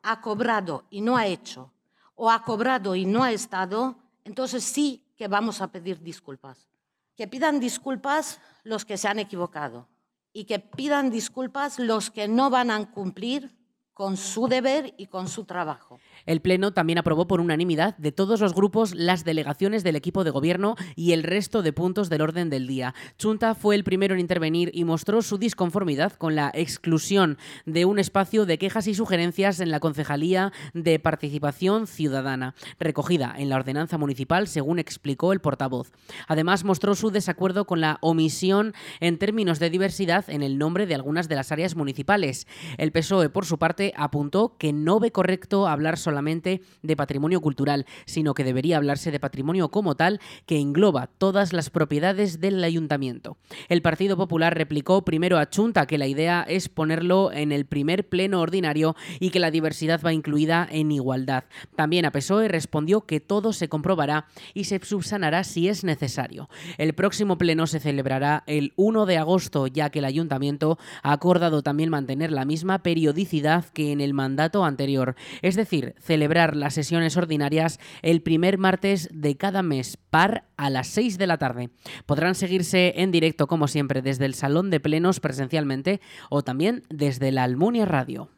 ha 0.00 0.22
cobrado 0.22 0.86
y 0.88 1.02
no 1.02 1.18
ha 1.18 1.26
hecho, 1.26 1.74
o 2.14 2.30
ha 2.30 2.42
cobrado 2.42 2.96
y 2.96 3.04
no 3.04 3.22
ha 3.22 3.32
estado, 3.32 3.96
entonces 4.24 4.64
sí 4.64 5.04
que 5.14 5.28
vamos 5.28 5.60
a 5.60 5.70
pedir 5.70 6.00
disculpas. 6.00 6.69
Que 7.16 7.28
pidan 7.28 7.60
disculpas 7.60 8.40
los 8.64 8.84
que 8.84 8.96
se 8.96 9.08
han 9.08 9.18
equivocado 9.18 9.88
y 10.32 10.44
que 10.44 10.58
pidan 10.58 11.10
disculpas 11.10 11.78
los 11.78 12.10
que 12.10 12.28
no 12.28 12.50
van 12.50 12.70
a 12.70 12.90
cumplir 12.90 13.56
con 13.92 14.16
su 14.16 14.48
deber 14.48 14.94
y 14.96 15.06
con 15.06 15.28
su 15.28 15.44
trabajo. 15.44 16.00
El 16.26 16.40
Pleno 16.40 16.72
también 16.72 16.98
aprobó 16.98 17.26
por 17.26 17.40
unanimidad 17.40 17.96
de 17.96 18.12
todos 18.12 18.40
los 18.40 18.54
grupos 18.54 18.94
las 18.94 19.24
delegaciones 19.24 19.84
del 19.84 19.96
equipo 19.96 20.24
de 20.24 20.30
gobierno 20.30 20.76
y 20.96 21.12
el 21.12 21.22
resto 21.22 21.62
de 21.62 21.72
puntos 21.72 22.08
del 22.08 22.22
orden 22.22 22.50
del 22.50 22.66
día. 22.66 22.94
Chunta 23.18 23.54
fue 23.54 23.74
el 23.74 23.84
primero 23.84 24.14
en 24.14 24.20
intervenir 24.20 24.70
y 24.74 24.84
mostró 24.84 25.22
su 25.22 25.38
disconformidad 25.38 26.12
con 26.12 26.34
la 26.34 26.50
exclusión 26.54 27.38
de 27.66 27.84
un 27.84 27.98
espacio 27.98 28.46
de 28.46 28.58
quejas 28.58 28.86
y 28.86 28.94
sugerencias 28.94 29.60
en 29.60 29.70
la 29.70 29.80
Concejalía 29.80 30.52
de 30.74 30.98
Participación 30.98 31.86
Ciudadana, 31.86 32.54
recogida 32.78 33.34
en 33.36 33.48
la 33.48 33.56
ordenanza 33.56 33.98
municipal, 33.98 34.48
según 34.48 34.78
explicó 34.78 35.32
el 35.32 35.40
portavoz. 35.40 35.92
Además, 36.28 36.64
mostró 36.64 36.94
su 36.94 37.10
desacuerdo 37.10 37.66
con 37.66 37.80
la 37.80 37.98
omisión 38.00 38.74
en 39.00 39.18
términos 39.18 39.58
de 39.58 39.70
diversidad 39.70 40.28
en 40.28 40.42
el 40.42 40.58
nombre 40.58 40.86
de 40.86 40.94
algunas 40.94 41.28
de 41.28 41.36
las 41.36 41.52
áreas 41.52 41.76
municipales. 41.76 42.46
El 42.78 42.92
PSOE, 42.92 43.28
por 43.30 43.46
su 43.46 43.58
parte, 43.58 43.92
apuntó 43.96 44.56
que 44.58 44.72
no 44.72 45.00
ve 45.00 45.12
correcto 45.12 45.66
hablar 45.66 45.98
sobre 45.98 46.09
solamente 46.10 46.60
de 46.82 46.96
patrimonio 46.96 47.40
cultural, 47.40 47.86
sino 48.04 48.34
que 48.34 48.42
debería 48.42 48.78
hablarse 48.78 49.12
de 49.12 49.20
patrimonio 49.20 49.70
como 49.70 49.94
tal 49.94 50.18
que 50.44 50.58
engloba 50.58 51.06
todas 51.06 51.52
las 51.52 51.70
propiedades 51.70 52.40
del 52.40 52.64
ayuntamiento. 52.64 53.36
El 53.68 53.80
Partido 53.80 54.16
Popular 54.16 54.56
replicó 54.56 55.04
primero 55.04 55.38
a 55.38 55.48
Chunta 55.48 55.86
que 55.86 55.98
la 55.98 56.08
idea 56.08 56.44
es 56.48 56.68
ponerlo 56.68 57.30
en 57.30 57.52
el 57.52 57.64
primer 57.64 58.08
pleno 58.08 58.40
ordinario 58.40 58.96
y 59.20 59.30
que 59.30 59.38
la 59.38 59.52
diversidad 59.52 60.00
va 60.04 60.12
incluida 60.12 60.66
en 60.68 60.90
igualdad. 60.90 61.44
También 61.76 62.04
a 62.06 62.10
PSOE 62.10 62.48
respondió 62.48 63.02
que 63.02 63.20
todo 63.20 63.52
se 63.52 63.68
comprobará 63.68 64.26
y 64.52 64.64
se 64.64 64.80
subsanará 64.82 65.44
si 65.44 65.68
es 65.68 65.84
necesario. 65.84 66.48
El 66.76 66.92
próximo 66.94 67.38
pleno 67.38 67.68
se 67.68 67.78
celebrará 67.78 68.42
el 68.48 68.72
1 68.74 69.06
de 69.06 69.16
agosto, 69.16 69.68
ya 69.68 69.90
que 69.90 70.00
el 70.00 70.06
ayuntamiento 70.06 70.76
ha 71.04 71.12
acordado 71.12 71.62
también 71.62 71.90
mantener 71.90 72.32
la 72.32 72.44
misma 72.44 72.82
periodicidad 72.82 73.66
que 73.66 73.92
en 73.92 74.00
el 74.00 74.12
mandato 74.12 74.64
anterior, 74.64 75.14
es 75.42 75.56
decir, 75.56 75.94
celebrar 76.00 76.56
las 76.56 76.74
sesiones 76.74 77.16
ordinarias 77.16 77.78
el 78.02 78.22
primer 78.22 78.58
martes 78.58 79.08
de 79.12 79.36
cada 79.36 79.62
mes, 79.62 79.96
par 79.96 80.44
a 80.56 80.70
las 80.70 80.88
6 80.88 81.18
de 81.18 81.26
la 81.26 81.38
tarde. 81.38 81.70
Podrán 82.06 82.34
seguirse 82.34 82.94
en 82.96 83.10
directo, 83.10 83.46
como 83.46 83.68
siempre, 83.68 84.02
desde 84.02 84.26
el 84.26 84.34
Salón 84.34 84.70
de 84.70 84.80
Plenos 84.80 85.20
presencialmente 85.20 86.00
o 86.28 86.42
también 86.42 86.82
desde 86.88 87.32
la 87.32 87.44
Almunia 87.44 87.84
Radio. 87.84 88.28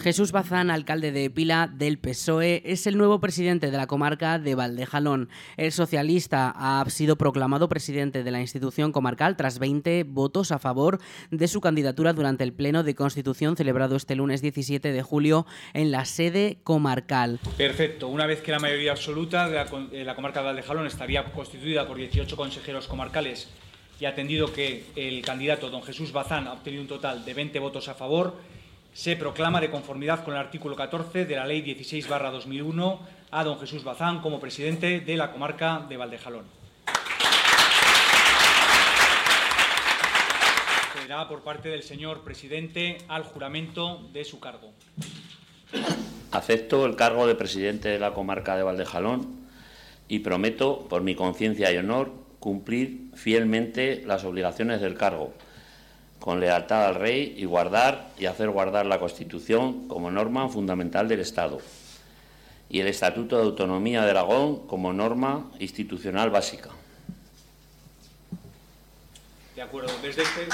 Jesús 0.00 0.32
Bazán, 0.32 0.70
alcalde 0.70 1.12
de 1.12 1.28
Pila 1.28 1.70
del 1.70 1.98
PSOE, 1.98 2.62
es 2.64 2.86
el 2.86 2.96
nuevo 2.96 3.20
presidente 3.20 3.70
de 3.70 3.76
la 3.76 3.86
comarca 3.86 4.38
de 4.38 4.54
Valdejalón. 4.54 5.28
El 5.58 5.72
socialista 5.72 6.54
ha 6.56 6.88
sido 6.88 7.16
proclamado 7.16 7.68
presidente 7.68 8.24
de 8.24 8.30
la 8.30 8.40
institución 8.40 8.92
comarcal 8.92 9.36
tras 9.36 9.58
20 9.58 10.04
votos 10.04 10.52
a 10.52 10.58
favor 10.58 11.00
de 11.30 11.48
su 11.48 11.60
candidatura 11.60 12.14
durante 12.14 12.44
el 12.44 12.54
Pleno 12.54 12.82
de 12.82 12.94
Constitución 12.94 13.56
celebrado 13.56 13.94
este 13.96 14.16
lunes 14.16 14.40
17 14.40 14.90
de 14.90 15.02
julio 15.02 15.46
en 15.74 15.90
la 15.90 16.06
sede 16.06 16.58
comarcal. 16.64 17.38
Perfecto. 17.58 18.08
Una 18.08 18.24
vez 18.24 18.40
que 18.40 18.52
la 18.52 18.58
mayoría 18.58 18.92
absoluta 18.92 19.48
de 19.48 20.04
la, 20.04 20.14
comarca 20.14 20.40
de 20.40 20.46
Valdejalón 20.46 20.86
estaría 20.86 21.24
constituida 21.24 21.86
por 21.86 21.98
18 21.98 22.36
consejeros 22.36 22.86
comarcales 22.86 23.48
y 24.00 24.06
atendido 24.06 24.50
que 24.50 24.86
el 24.96 25.20
candidato 25.22 25.68
don 25.68 25.82
Jesús 25.82 26.10
Bazán 26.10 26.46
ha 26.46 26.54
obtenido 26.54 26.80
un 26.80 26.88
total 26.88 27.22
de 27.22 27.34
20 27.34 27.58
votos 27.58 27.88
a 27.88 27.94
favor, 27.94 28.38
se 28.92 29.16
proclama 29.16 29.60
de 29.60 29.70
conformidad 29.70 30.24
con 30.24 30.34
el 30.34 30.40
artículo 30.40 30.76
14 30.76 31.24
de 31.24 31.36
la 31.36 31.46
Ley 31.46 31.62
16-2001 31.62 32.98
a 33.30 33.44
don 33.44 33.58
Jesús 33.58 33.84
Bazán 33.84 34.20
como 34.20 34.40
presidente 34.40 35.00
de 35.00 35.16
la 35.16 35.32
comarca 35.32 35.86
de 35.88 35.96
Valdejalón. 35.96 36.44
Será 41.00 41.28
por 41.28 41.42
parte 41.42 41.68
del 41.68 41.82
señor 41.82 42.22
presidente 42.22 42.98
al 43.08 43.24
juramento 43.24 44.08
de 44.12 44.24
su 44.24 44.40
cargo. 44.40 44.72
Acepto 46.32 46.86
el 46.86 46.96
cargo 46.96 47.26
de 47.26 47.34
presidente 47.34 47.88
de 47.88 47.98
la 47.98 48.12
comarca 48.12 48.56
de 48.56 48.62
Valdejalón 48.62 49.40
y 50.08 50.20
prometo, 50.20 50.86
por 50.88 51.02
mi 51.02 51.14
conciencia 51.14 51.72
y 51.72 51.76
honor, 51.76 52.12
cumplir 52.40 53.10
fielmente 53.14 54.02
las 54.06 54.24
obligaciones 54.24 54.80
del 54.80 54.96
cargo 54.96 55.34
con 56.20 56.38
lealtad 56.38 56.86
al 56.86 56.94
rey 56.94 57.34
y 57.36 57.46
guardar 57.46 58.10
y 58.18 58.26
hacer 58.26 58.50
guardar 58.50 58.86
la 58.86 59.00
Constitución 59.00 59.88
como 59.88 60.10
norma 60.10 60.48
fundamental 60.48 61.08
del 61.08 61.20
Estado 61.20 61.58
y 62.68 62.80
el 62.80 62.86
Estatuto 62.86 63.36
de 63.36 63.44
Autonomía 63.44 64.04
de 64.04 64.10
Aragón 64.10 64.66
como 64.66 64.92
norma 64.92 65.50
institucional 65.58 66.30
básica. 66.30 66.70
De 69.56 69.62
acuerdo, 69.62 69.92
desde 70.02 70.22
este 70.22 70.46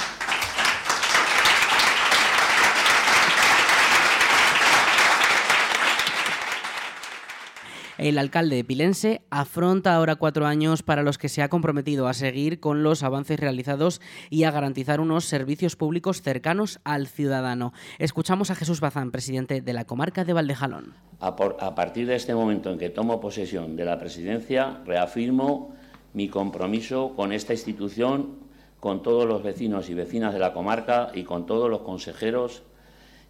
El 7.99 8.19
alcalde 8.19 8.62
pilense 8.62 9.23
afronta 9.31 9.95
ahora 9.95 10.17
cuatro 10.17 10.45
años 10.47 10.83
para 10.83 11.03
los 11.03 11.17
que 11.17 11.31
se 11.31 11.41
ha 11.41 11.49
comprometido 11.49 12.09
a 12.09 12.12
seguir 12.12 12.61
con 12.61 12.83
los 12.83 13.03
avances 13.03 13.41
realizados 13.41 14.03
y 14.29 14.45
a 14.45 14.50
garantizar 14.50 15.00
unos 15.00 15.25
servicios 15.25 15.76
públicos 15.76 16.21
cercanos 16.21 16.79
al 16.85 17.07
ciudadano. 17.07 17.73
Escuchamos 17.99 18.50
a 18.50 18.55
Jesús 18.55 18.81
Bazán, 18.81 19.12
presidente 19.12 19.62
de 19.62 19.73
la 19.73 19.87
comarca 19.87 20.25
de 20.25 20.35
Valdejalón. 20.35 20.93
A, 21.21 21.29
a 21.29 21.75
partir 21.75 22.07
de 22.07 22.17
este 22.17 22.35
momento 22.35 22.71
en 22.71 22.79
que 22.79 22.91
tomo 22.91 23.19
posesión 23.19 23.76
de 23.76 23.87
la 23.87 23.99
presidencia, 23.99 24.83
reafirmo 24.85 25.75
mi 26.12 26.29
compromiso 26.29 27.15
con 27.17 27.33
esta 27.33 27.55
institución, 27.55 28.37
con 28.79 29.03
todos 29.03 29.25
los 29.26 29.43
vecinos 29.43 29.88
y 29.88 29.95
vecinas 29.95 30.35
de 30.35 30.41
la 30.41 30.53
comarca 30.53 31.09
y 31.15 31.25
con 31.25 31.47
todos 31.47 31.71
los 31.71 31.81
consejeros 31.81 32.62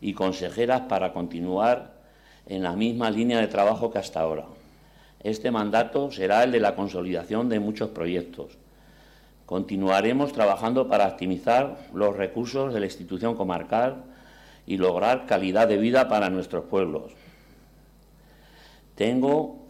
y 0.00 0.12
consejeras 0.14 0.82
para 0.82 1.12
continuar 1.12 1.95
en 2.46 2.62
la 2.62 2.74
misma 2.76 3.10
línea 3.10 3.40
de 3.40 3.48
trabajo 3.48 3.90
que 3.90 3.98
hasta 3.98 4.20
ahora 4.20 4.46
Este 5.20 5.50
mandato 5.50 6.10
será 6.10 6.44
el 6.44 6.52
de 6.52 6.60
la 6.60 6.76
consolidación 6.76 7.48
de 7.48 7.58
muchos 7.58 7.90
proyectos. 7.90 8.58
Continuaremos 9.44 10.32
trabajando 10.32 10.88
para 10.88 11.08
optimizar 11.08 11.76
los 11.92 12.16
recursos 12.16 12.72
de 12.72 12.80
la 12.80 12.86
institución 12.86 13.34
comarcal 13.34 14.04
y 14.66 14.76
lograr 14.76 15.26
calidad 15.26 15.68
de 15.68 15.78
vida 15.78 16.08
para 16.08 16.30
nuestros 16.30 16.64
pueblos. 16.64 17.12
Tengo 18.94 19.66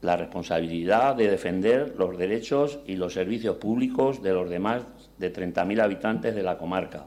la 0.00 0.16
responsabilidad 0.16 1.16
de 1.16 1.30
defender 1.30 1.94
los 1.98 2.16
derechos 2.16 2.78
y 2.86 2.96
los 2.96 3.14
servicios 3.14 3.56
públicos 3.56 4.22
de 4.22 4.32
los 4.32 4.48
demás 4.48 4.82
de 5.18 5.32
30.000 5.32 5.82
habitantes 5.82 6.34
de 6.34 6.42
la 6.42 6.56
comarca 6.56 7.06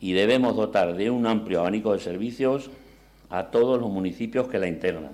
y 0.00 0.12
debemos 0.12 0.56
dotar 0.56 0.96
de 0.96 1.10
un 1.10 1.26
amplio 1.26 1.60
abanico 1.60 1.92
de 1.92 2.00
servicios 2.00 2.70
a 3.32 3.50
todos 3.50 3.80
los 3.80 3.90
municipios 3.90 4.46
que 4.48 4.58
la 4.58 4.68
integran. 4.68 5.12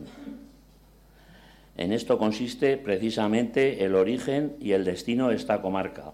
En 1.76 1.92
esto 1.92 2.18
consiste 2.18 2.76
precisamente 2.76 3.84
el 3.84 3.94
origen 3.94 4.56
y 4.60 4.72
el 4.72 4.84
destino 4.84 5.28
de 5.28 5.36
esta 5.36 5.62
comarca, 5.62 6.12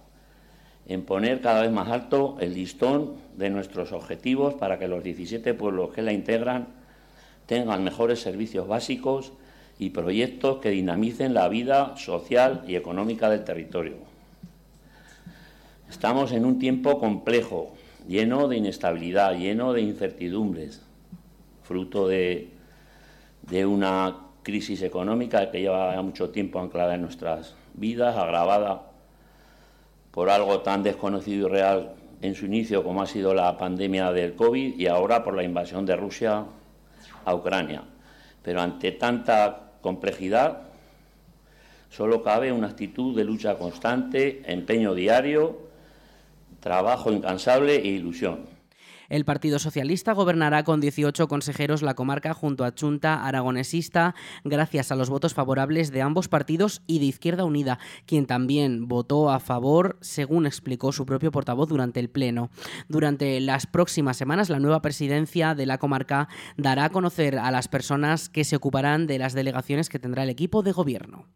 en 0.87 1.07
poner 1.07 1.41
cada 1.41 1.63
vez 1.63 1.73
más 1.73 1.89
alto 1.89 2.37
el 2.41 2.53
listón 2.53 3.15
de 3.39 3.49
nuestros 3.49 3.93
objetivos 3.93 4.53
para 4.53 4.79
que 4.79 4.87
los 4.87 5.03
17 5.03 5.55
pueblos 5.55 5.95
que 5.95 6.03
la 6.03 6.13
integran 6.13 6.67
tengan 7.47 7.83
mejores 7.83 8.21
servicios 8.21 8.69
básicos 8.69 9.33
y 9.79 9.89
proyectos 9.89 10.59
que 10.59 10.69
dinamicen 10.69 11.33
la 11.33 11.49
vida 11.49 11.97
social 11.97 12.65
y 12.69 12.77
económica 12.77 13.31
del 13.31 13.45
territorio. 13.45 13.97
Estamos 15.89 16.33
en 16.33 16.45
un 16.45 16.59
tiempo 16.59 16.99
complejo, 16.99 17.73
lleno 18.07 18.47
de 18.47 18.59
inestabilidad, 18.59 19.39
lleno 19.39 19.73
de 19.73 19.81
incertidumbres, 19.81 20.83
fruto 21.65 22.07
de, 22.07 22.51
una 23.67 24.17
crisis 24.43 24.83
económica 24.83 25.51
que 25.51 25.61
lleva 25.61 26.01
mucho 26.03 26.31
tiempo 26.31 26.61
anclada 26.61 26.95
en 26.95 27.03
nuestras 27.03 27.57
vidas, 27.75 28.17
agravada 28.17 28.83
por 30.11 30.31
algo 30.31 30.61
tan 30.61 30.83
desconocido 30.83 31.49
y 31.49 31.51
real 31.51 31.95
en 32.21 32.35
su 32.35 32.47
inicio 32.47 32.85
como 32.85 33.03
ha 33.03 33.07
sido 33.07 33.35
la 33.35 33.59
pandemia 33.59 34.13
del 34.13 34.35
COVID 34.35 34.79
y 34.79 34.87
ahora 34.87 35.25
por 35.25 35.35
la 35.35 35.43
invasión 35.43 35.85
de 35.85 35.97
Rusia 35.97 36.45
a 37.25 37.35
Ucrania. 37.35 37.83
Pero 38.43 38.61
ante 38.61 38.93
tanta 38.93 39.73
complejidad, 39.81 40.63
solo 41.91 42.23
cabe 42.23 42.53
una 42.53 42.69
actitud 42.69 43.17
de 43.17 43.25
lucha 43.25 43.57
constante, 43.57 44.43
empeño 44.47 44.95
diario, 44.95 45.59
trabajo 46.61 47.11
incansable 47.11 47.77
e 47.77 47.89
ilusión. 47.89 48.54
El 49.15 49.25
Partido 49.25 49.61
Socialista 49.61 50.13
gobernará 50.13 50.65
con 50.65 50.81
18 50.81 51.29
consejeros 51.29 51.83
la 51.83 51.95
comarca 51.95 52.35
junto 52.35 52.65
a 52.65 52.75
Chunta 52.75 53.25
Aragonesista, 53.25 54.17
gracias 54.43 54.91
a 54.91 54.97
los 54.97 55.09
votos 55.09 55.35
favorables 55.35 55.93
de 55.93 56.03
ambos 56.03 56.27
partidos 56.27 56.83
y 56.89 56.99
de 56.99 57.05
Izquierda 57.05 57.45
Unida, 57.45 57.79
quien 58.07 58.27
también 58.27 58.89
votó 58.89 59.31
a 59.31 59.39
favor, 59.39 59.99
según 60.01 60.47
explicó 60.47 60.91
su 60.91 61.07
propio 61.07 61.31
portavoz 61.31 61.69
durante 61.69 62.01
el 62.01 62.11
Pleno. 62.11 62.51
Durante 62.89 63.39
las 63.39 63.69
próximas 63.69 64.17
semanas, 64.17 64.51
la 64.51 64.59
nueva 64.59 64.83
presidencia 64.83 65.55
de 65.55 65.67
la 65.67 65.79
comarca 65.79 66.27
dará 66.57 66.87
a 66.87 66.91
conocer 66.91 67.39
a 67.39 67.53
las 67.53 67.69
personas 67.69 68.29
que 68.29 68.43
se 68.43 68.57
ocuparán 68.57 69.07
de 69.07 69.21
las 69.21 69.33
delegaciones 69.33 69.89
que 69.89 70.01
tendrá 70.01 70.25
el 70.25 70.31
equipo 70.31 70.65
de 70.65 70.73
gobierno. 70.73 71.29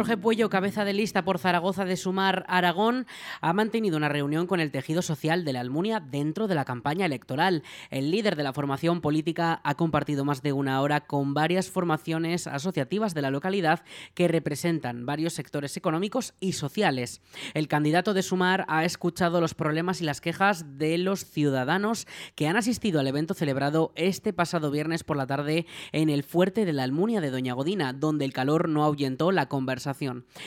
Jorge 0.00 0.16
Puello, 0.16 0.48
cabeza 0.48 0.86
de 0.86 0.94
lista 0.94 1.24
por 1.24 1.38
Zaragoza 1.38 1.84
de 1.84 1.98
Sumar 1.98 2.46
Aragón, 2.48 3.06
ha 3.42 3.52
mantenido 3.52 3.98
una 3.98 4.08
reunión 4.08 4.46
con 4.46 4.58
el 4.58 4.70
tejido 4.70 5.02
social 5.02 5.44
de 5.44 5.52
la 5.52 5.60
Almunia 5.60 6.00
dentro 6.00 6.48
de 6.48 6.54
la 6.54 6.64
campaña 6.64 7.04
electoral. 7.04 7.62
El 7.90 8.10
líder 8.10 8.34
de 8.34 8.42
la 8.42 8.54
formación 8.54 9.02
política 9.02 9.60
ha 9.62 9.74
compartido 9.74 10.24
más 10.24 10.40
de 10.40 10.54
una 10.54 10.80
hora 10.80 11.02
con 11.02 11.34
varias 11.34 11.68
formaciones 11.68 12.46
asociativas 12.46 13.12
de 13.12 13.20
la 13.20 13.30
localidad 13.30 13.84
que 14.14 14.26
representan 14.26 15.04
varios 15.04 15.34
sectores 15.34 15.76
económicos 15.76 16.32
y 16.40 16.52
sociales. 16.52 17.20
El 17.52 17.68
candidato 17.68 18.14
de 18.14 18.22
Sumar 18.22 18.64
ha 18.68 18.86
escuchado 18.86 19.38
los 19.42 19.52
problemas 19.52 20.00
y 20.00 20.04
las 20.04 20.22
quejas 20.22 20.78
de 20.78 20.96
los 20.96 21.26
ciudadanos 21.26 22.06
que 22.36 22.48
han 22.48 22.56
asistido 22.56 23.00
al 23.00 23.06
evento 23.06 23.34
celebrado 23.34 23.92
este 23.96 24.32
pasado 24.32 24.70
viernes 24.70 25.04
por 25.04 25.18
la 25.18 25.26
tarde 25.26 25.66
en 25.92 26.08
el 26.08 26.22
fuerte 26.22 26.64
de 26.64 26.72
la 26.72 26.84
Almunia 26.84 27.20
de 27.20 27.30
Doña 27.30 27.52
Godina, 27.52 27.92
donde 27.92 28.24
el 28.24 28.32
calor 28.32 28.66
no 28.66 28.82
ahuyentó 28.82 29.30
la 29.30 29.50
conversación 29.50 29.89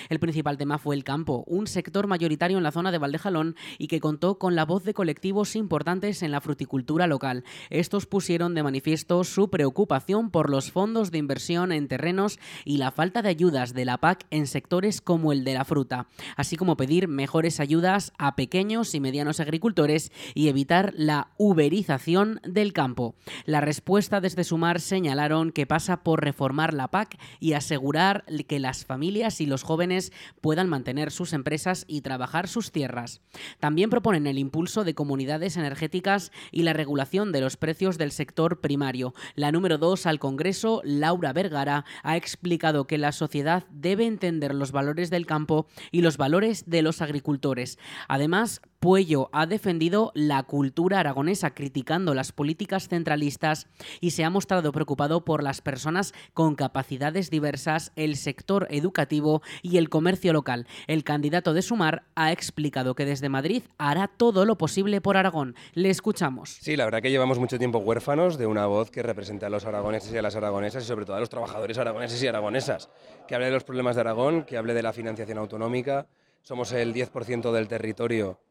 el 0.09 0.19
principal 0.19 0.57
tema 0.57 0.77
fue 0.77 0.95
el 0.95 1.03
campo, 1.03 1.43
un 1.47 1.67
sector 1.67 2.07
mayoritario 2.07 2.57
en 2.57 2.63
la 2.63 2.71
zona 2.71 2.91
de 2.91 2.97
Valdejalón 2.97 3.55
y 3.77 3.87
que 3.87 3.99
contó 3.99 4.37
con 4.37 4.55
la 4.55 4.65
voz 4.65 4.83
de 4.83 4.93
colectivos 4.93 5.55
importantes 5.55 6.23
en 6.23 6.31
la 6.31 6.41
fruticultura 6.41 7.07
local. 7.07 7.43
Estos 7.69 8.05
pusieron 8.05 8.55
de 8.55 8.63
manifiesto 8.63 9.23
su 9.23 9.49
preocupación 9.49 10.31
por 10.31 10.49
los 10.49 10.71
fondos 10.71 11.11
de 11.11 11.17
inversión 11.17 11.71
en 11.71 11.87
terrenos 11.87 12.39
y 12.65 12.77
la 12.77 12.91
falta 12.91 13.21
de 13.21 13.29
ayudas 13.29 13.73
de 13.73 13.85
la 13.85 13.97
PAC 13.97 14.25
en 14.29 14.47
sectores 14.47 15.01
como 15.01 15.31
el 15.33 15.43
de 15.43 15.53
la 15.53 15.65
fruta, 15.65 16.07
así 16.35 16.55
como 16.55 16.77
pedir 16.77 17.07
mejores 17.07 17.59
ayudas 17.59 18.13
a 18.17 18.35
pequeños 18.35 18.95
y 18.95 18.99
medianos 18.99 19.39
agricultores 19.39 20.11
y 20.33 20.47
evitar 20.47 20.93
la 20.95 21.29
uberización 21.37 22.39
del 22.43 22.73
campo. 22.73 23.15
La 23.45 23.61
respuesta 23.61 24.21
desde 24.21 24.43
Sumar 24.43 24.79
señalaron 24.79 25.51
que 25.51 25.67
pasa 25.67 26.03
por 26.03 26.23
reformar 26.23 26.73
la 26.73 26.89
PAC 26.89 27.17
y 27.39 27.53
asegurar 27.53 28.23
que 28.47 28.59
las 28.59 28.85
familias 28.85 29.32
y 29.41 29.45
los 29.45 29.63
jóvenes 29.63 30.11
puedan 30.41 30.69
mantener 30.69 31.11
sus 31.11 31.33
empresas 31.33 31.85
y 31.87 32.01
trabajar 32.01 32.47
sus 32.47 32.71
tierras. 32.71 33.21
También 33.59 33.89
proponen 33.89 34.27
el 34.27 34.37
impulso 34.37 34.83
de 34.83 34.93
comunidades 34.95 35.57
energéticas 35.57 36.31
y 36.51 36.63
la 36.63 36.73
regulación 36.73 37.31
de 37.31 37.41
los 37.41 37.57
precios 37.57 37.97
del 37.97 38.11
sector 38.11 38.61
primario. 38.61 39.13
La 39.35 39.51
número 39.51 39.77
dos 39.77 40.05
al 40.05 40.19
Congreso, 40.19 40.81
Laura 40.83 41.33
Vergara, 41.33 41.85
ha 42.03 42.17
explicado 42.17 42.87
que 42.87 42.97
la 42.97 43.11
sociedad 43.11 43.65
debe 43.71 44.05
entender 44.05 44.53
los 44.53 44.71
valores 44.71 45.09
del 45.09 45.25
campo 45.25 45.67
y 45.91 46.01
los 46.01 46.17
valores 46.17 46.63
de 46.67 46.81
los 46.81 47.01
agricultores. 47.01 47.77
Además, 48.07 48.61
Puello 48.83 49.29
ha 49.31 49.45
defendido 49.45 50.11
la 50.13 50.43
cultura 50.43 50.99
aragonesa 50.99 51.53
criticando 51.53 52.13
las 52.13 52.33
políticas 52.33 52.89
centralistas 52.89 53.67
y 54.01 54.11
se 54.11 54.25
ha 54.25 54.29
mostrado 54.29 54.73
preocupado 54.73 55.23
por 55.23 55.41
las 55.41 55.61
personas 55.61 56.13
con 56.33 56.55
capacidades 56.55 57.29
diversas, 57.29 57.93
el 57.95 58.17
sector 58.17 58.67
educativo 58.71 59.41
y 59.61 59.77
el 59.77 59.87
comercio 59.87 60.33
local. 60.33 60.67
El 60.87 61.05
candidato 61.05 61.53
de 61.53 61.61
Sumar 61.61 62.03
ha 62.15 62.33
explicado 62.33 62.93
que 62.93 63.05
desde 63.05 63.29
Madrid 63.29 63.63
hará 63.77 64.09
todo 64.09 64.43
lo 64.43 64.57
posible 64.57 64.99
por 64.99 65.15
Aragón. 65.15 65.55
Le 65.75 65.89
escuchamos. 65.89 66.49
Sí, 66.49 66.75
la 66.75 66.83
verdad 66.83 67.01
que 67.01 67.09
llevamos 67.09 67.39
mucho 67.39 67.57
tiempo 67.57 67.79
huérfanos 67.79 68.37
de 68.37 68.47
una 68.47 68.65
voz 68.65 68.91
que 68.91 69.01
represente 69.01 69.45
a 69.45 69.49
los 69.49 69.63
aragoneses 69.63 70.11
y 70.11 70.17
a 70.17 70.21
las 70.21 70.35
aragonesas 70.35 70.83
y 70.83 70.87
sobre 70.87 71.05
todo 71.05 71.15
a 71.15 71.21
los 71.21 71.29
trabajadores 71.29 71.77
aragoneses 71.77 72.21
y 72.21 72.27
aragonesas, 72.27 72.89
que 73.29 73.35
hable 73.35 73.45
de 73.45 73.53
los 73.53 73.63
problemas 73.63 73.95
de 73.95 74.01
Aragón, 74.01 74.43
que 74.43 74.57
hable 74.57 74.73
de 74.73 74.83
la 74.83 74.91
financiación 74.91 75.37
autonómica. 75.37 76.05
Somos 76.41 76.73
el 76.73 76.93
10% 76.93 77.53
del 77.53 77.69
territorio 77.69 78.41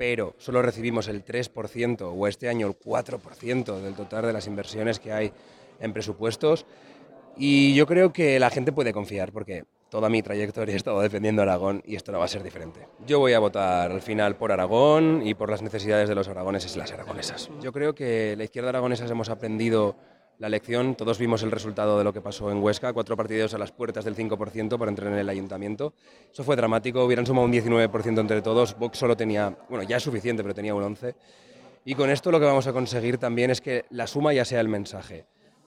pero 0.00 0.34
solo 0.38 0.62
recibimos 0.62 1.08
el 1.08 1.22
3% 1.26 2.10
o 2.16 2.26
este 2.26 2.48
año 2.48 2.66
el 2.66 2.72
4% 2.72 3.80
del 3.82 3.94
total 3.94 4.24
de 4.24 4.32
las 4.32 4.46
inversiones 4.46 4.98
que 4.98 5.12
hay 5.12 5.30
en 5.78 5.92
presupuestos. 5.92 6.64
Y 7.36 7.74
yo 7.74 7.86
creo 7.86 8.10
que 8.10 8.40
la 8.40 8.48
gente 8.48 8.72
puede 8.72 8.94
confiar 8.94 9.30
porque 9.30 9.64
toda 9.90 10.08
mi 10.08 10.22
trayectoria 10.22 10.72
he 10.72 10.76
estado 10.78 11.02
defendiendo 11.02 11.42
Aragón 11.42 11.82
y 11.84 11.96
esto 11.96 12.12
no 12.12 12.18
va 12.18 12.24
a 12.24 12.28
ser 12.28 12.42
diferente. 12.42 12.88
Yo 13.06 13.18
voy 13.18 13.34
a 13.34 13.40
votar 13.40 13.92
al 13.92 14.00
final 14.00 14.36
por 14.36 14.52
Aragón 14.52 15.20
y 15.22 15.34
por 15.34 15.50
las 15.50 15.60
necesidades 15.60 16.08
de 16.08 16.14
los 16.14 16.28
aragoneses 16.28 16.74
y 16.76 16.78
las 16.78 16.92
aragonesas. 16.92 17.50
Yo 17.60 17.70
creo 17.70 17.94
que 17.94 18.36
la 18.38 18.44
izquierda 18.44 18.70
aragonesa 18.70 19.04
hemos 19.04 19.28
aprendido 19.28 19.96
la 20.40 20.46
elección, 20.46 20.94
todos 20.94 21.18
vimos 21.18 21.42
el 21.42 21.50
resultado 21.50 21.98
de 21.98 22.04
lo 22.04 22.14
que 22.14 22.22
pasó 22.22 22.50
en 22.50 22.62
Huesca, 22.62 22.94
cuatro 22.94 23.14
partidos 23.14 23.52
a 23.52 23.58
las 23.58 23.72
puertas 23.72 24.06
del 24.06 24.16
5% 24.16 24.78
para 24.78 24.90
entrar 24.90 25.12
en 25.12 25.18
el 25.18 25.28
ayuntamiento. 25.28 25.92
Eso 26.32 26.42
fue 26.44 26.56
dramático, 26.56 27.04
hubieran 27.04 27.26
sumado 27.26 27.44
un 27.44 27.52
19% 27.52 28.18
entre 28.18 28.40
todos, 28.40 28.74
Vox 28.78 28.96
solo 28.96 29.14
tenía, 29.18 29.54
bueno, 29.68 29.84
ya 29.84 29.98
es 29.98 30.02
suficiente, 30.02 30.42
pero 30.42 30.54
tenía 30.54 30.74
un 30.74 30.96
11%. 30.96 31.14
Y 31.84 31.94
con 31.94 32.08
esto 32.08 32.30
lo 32.30 32.40
que 32.40 32.46
vamos 32.46 32.66
a 32.66 32.72
conseguir 32.72 33.18
también 33.18 33.50
es 33.50 33.60
que 33.60 33.84
la 33.90 34.06
suma 34.06 34.32
ya 34.32 34.46
sea 34.46 34.60
el 34.60 34.68
mensaje. 34.68 35.26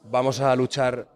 Vamos 0.09 0.39
a 0.41 0.55
luchar 0.55 1.07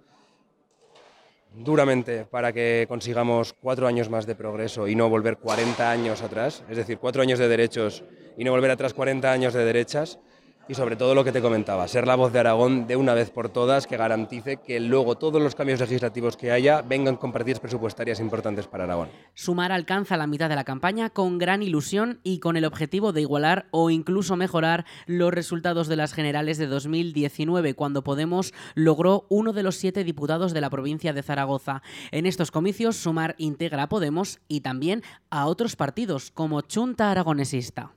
duramente 1.55 2.25
para 2.25 2.53
que 2.53 2.85
consigamos 2.87 3.53
cuatro 3.53 3.87
años 3.87 4.07
más 4.07 4.27
de 4.27 4.35
progreso 4.35 4.87
y 4.87 4.93
no 4.93 5.09
volver 5.09 5.37
40 5.37 5.89
años 5.89 6.21
atrás, 6.21 6.63
es 6.69 6.77
decir, 6.77 6.99
cuatro 6.99 7.23
años 7.23 7.39
de 7.39 7.47
derechos 7.47 8.03
y 8.37 8.43
no 8.43 8.51
volver 8.51 8.69
atrás 8.69 8.93
40 8.93 9.31
años 9.31 9.55
de 9.55 9.65
derechas 9.65 10.19
y 10.67 10.75
sobre 10.75 10.95
todo 10.95 11.15
lo 11.15 11.23
que 11.23 11.31
te 11.31 11.41
comentaba, 11.41 11.87
ser 11.87 12.07
la 12.07 12.15
voz 12.15 12.33
de 12.33 12.39
Aragón 12.39 12.87
de 12.87 12.95
una 12.95 13.13
vez 13.13 13.29
por 13.29 13.49
todas 13.49 13.87
que 13.87 13.97
garantice 13.97 14.57
que 14.57 14.79
luego 14.79 15.17
todos 15.17 15.41
los 15.41 15.55
cambios 15.55 15.79
legislativos 15.79 16.37
que 16.37 16.51
haya 16.51 16.81
vengan 16.81 17.15
con 17.15 17.31
partidas 17.31 17.59
presupuestarias 17.59 18.19
importantes 18.19 18.67
para 18.67 18.83
Aragón. 18.83 19.09
Sumar 19.33 19.71
alcanza 19.71 20.17
la 20.17 20.27
mitad 20.27 20.49
de 20.49 20.55
la 20.55 20.63
campaña 20.63 21.09
con 21.09 21.37
gran 21.37 21.63
ilusión 21.63 22.19
y 22.23 22.39
con 22.39 22.57
el 22.57 22.65
objetivo 22.65 23.13
de 23.13 23.21
igualar 23.21 23.67
o 23.71 23.89
incluso 23.89 24.35
mejorar 24.35 24.85
los 25.05 25.33
resultados 25.33 25.87
de 25.87 25.95
las 25.95 26.13
generales 26.13 26.57
de 26.57 26.67
2019, 26.67 27.73
cuando 27.73 28.03
Podemos 28.03 28.53
logró 28.75 29.25
uno 29.29 29.53
de 29.53 29.63
los 29.63 29.75
siete 29.75 30.03
diputados 30.03 30.53
de 30.53 30.61
la 30.61 30.69
provincia 30.69 31.13
de 31.13 31.23
Zaragoza. 31.23 31.81
En 32.11 32.25
estos 32.25 32.51
comicios, 32.51 32.95
Sumar 32.97 33.35
integra 33.37 33.83
a 33.83 33.89
Podemos 33.89 34.39
y 34.47 34.61
también 34.61 35.03
a 35.29 35.45
otros 35.45 35.75
partidos 35.75 36.31
como 36.31 36.61
Chunta 36.61 37.11
Aragonesista. 37.11 37.91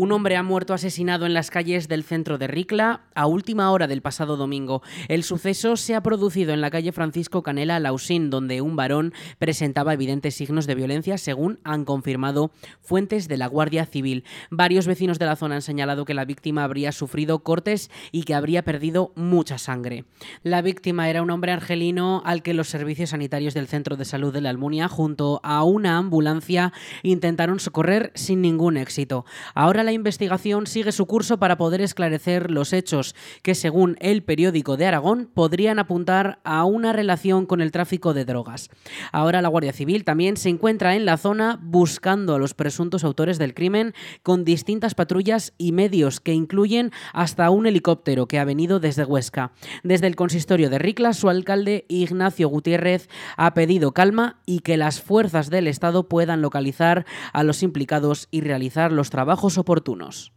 Un 0.00 0.12
hombre 0.12 0.38
ha 0.38 0.42
muerto 0.42 0.72
asesinado 0.72 1.26
en 1.26 1.34
las 1.34 1.50
calles 1.50 1.86
del 1.86 2.04
centro 2.04 2.38
de 2.38 2.46
Ricla 2.46 3.02
a 3.14 3.26
última 3.26 3.70
hora 3.70 3.86
del 3.86 4.00
pasado 4.00 4.38
domingo. 4.38 4.80
El 5.08 5.24
suceso 5.24 5.76
se 5.76 5.94
ha 5.94 6.02
producido 6.02 6.54
en 6.54 6.62
la 6.62 6.70
calle 6.70 6.90
Francisco 6.90 7.42
Canela 7.42 7.78
Lausín, 7.78 8.30
donde 8.30 8.62
un 8.62 8.76
varón 8.76 9.12
presentaba 9.38 9.92
evidentes 9.92 10.34
signos 10.34 10.66
de 10.66 10.74
violencia, 10.74 11.18
según 11.18 11.60
han 11.64 11.84
confirmado 11.84 12.50
fuentes 12.80 13.28
de 13.28 13.36
la 13.36 13.46
Guardia 13.46 13.84
Civil. 13.84 14.24
Varios 14.50 14.86
vecinos 14.86 15.18
de 15.18 15.26
la 15.26 15.36
zona 15.36 15.56
han 15.56 15.60
señalado 15.60 16.06
que 16.06 16.14
la 16.14 16.24
víctima 16.24 16.64
habría 16.64 16.92
sufrido 16.92 17.40
cortes 17.40 17.90
y 18.10 18.22
que 18.22 18.34
habría 18.34 18.64
perdido 18.64 19.12
mucha 19.16 19.58
sangre. 19.58 20.06
La 20.42 20.62
víctima 20.62 21.10
era 21.10 21.20
un 21.20 21.30
hombre 21.30 21.52
argelino 21.52 22.22
al 22.24 22.42
que 22.42 22.54
los 22.54 22.70
servicios 22.70 23.10
sanitarios 23.10 23.52
del 23.52 23.68
centro 23.68 23.98
de 23.98 24.06
salud 24.06 24.32
de 24.32 24.40
la 24.40 24.48
Almunia, 24.48 24.88
junto 24.88 25.42
a 25.42 25.62
una 25.62 25.98
ambulancia, 25.98 26.72
intentaron 27.02 27.60
socorrer 27.60 28.12
sin 28.14 28.40
ningún 28.40 28.78
éxito. 28.78 29.26
Ahora 29.54 29.84
la 29.84 29.89
investigación 29.92 30.66
sigue 30.66 30.92
su 30.92 31.06
curso 31.06 31.38
para 31.38 31.56
poder 31.56 31.80
esclarecer 31.80 32.50
los 32.50 32.72
hechos 32.72 33.14
que, 33.42 33.54
según 33.54 33.96
el 34.00 34.22
periódico 34.22 34.76
de 34.76 34.86
Aragón, 34.86 35.30
podrían 35.32 35.78
apuntar 35.78 36.40
a 36.44 36.64
una 36.64 36.92
relación 36.92 37.46
con 37.46 37.60
el 37.60 37.72
tráfico 37.72 38.14
de 38.14 38.24
drogas. 38.24 38.70
Ahora 39.12 39.42
la 39.42 39.48
Guardia 39.48 39.72
Civil 39.72 40.04
también 40.04 40.36
se 40.36 40.48
encuentra 40.48 40.94
en 40.96 41.04
la 41.04 41.16
zona 41.16 41.58
buscando 41.62 42.34
a 42.34 42.38
los 42.38 42.54
presuntos 42.54 43.04
autores 43.04 43.38
del 43.38 43.54
crimen 43.54 43.94
con 44.22 44.44
distintas 44.44 44.94
patrullas 44.94 45.52
y 45.58 45.72
medios 45.72 46.20
que 46.20 46.32
incluyen 46.32 46.92
hasta 47.12 47.50
un 47.50 47.66
helicóptero 47.66 48.26
que 48.26 48.38
ha 48.38 48.44
venido 48.44 48.80
desde 48.80 49.04
Huesca. 49.04 49.52
Desde 49.82 50.06
el 50.06 50.16
consistorio 50.16 50.70
de 50.70 50.78
Ricla, 50.78 51.12
su 51.12 51.28
alcalde 51.28 51.84
Ignacio 51.88 52.48
Gutiérrez 52.48 53.08
ha 53.36 53.54
pedido 53.54 53.92
calma 53.92 54.40
y 54.46 54.60
que 54.60 54.76
las 54.76 55.00
fuerzas 55.00 55.50
del 55.50 55.66
Estado 55.66 56.08
puedan 56.08 56.42
localizar 56.42 57.06
a 57.32 57.42
los 57.42 57.62
implicados 57.62 58.28
y 58.30 58.40
realizar 58.40 58.92
los 58.92 59.10
trabajos 59.10 59.58
oportunos 59.58 59.79
oportunos. 59.80 60.32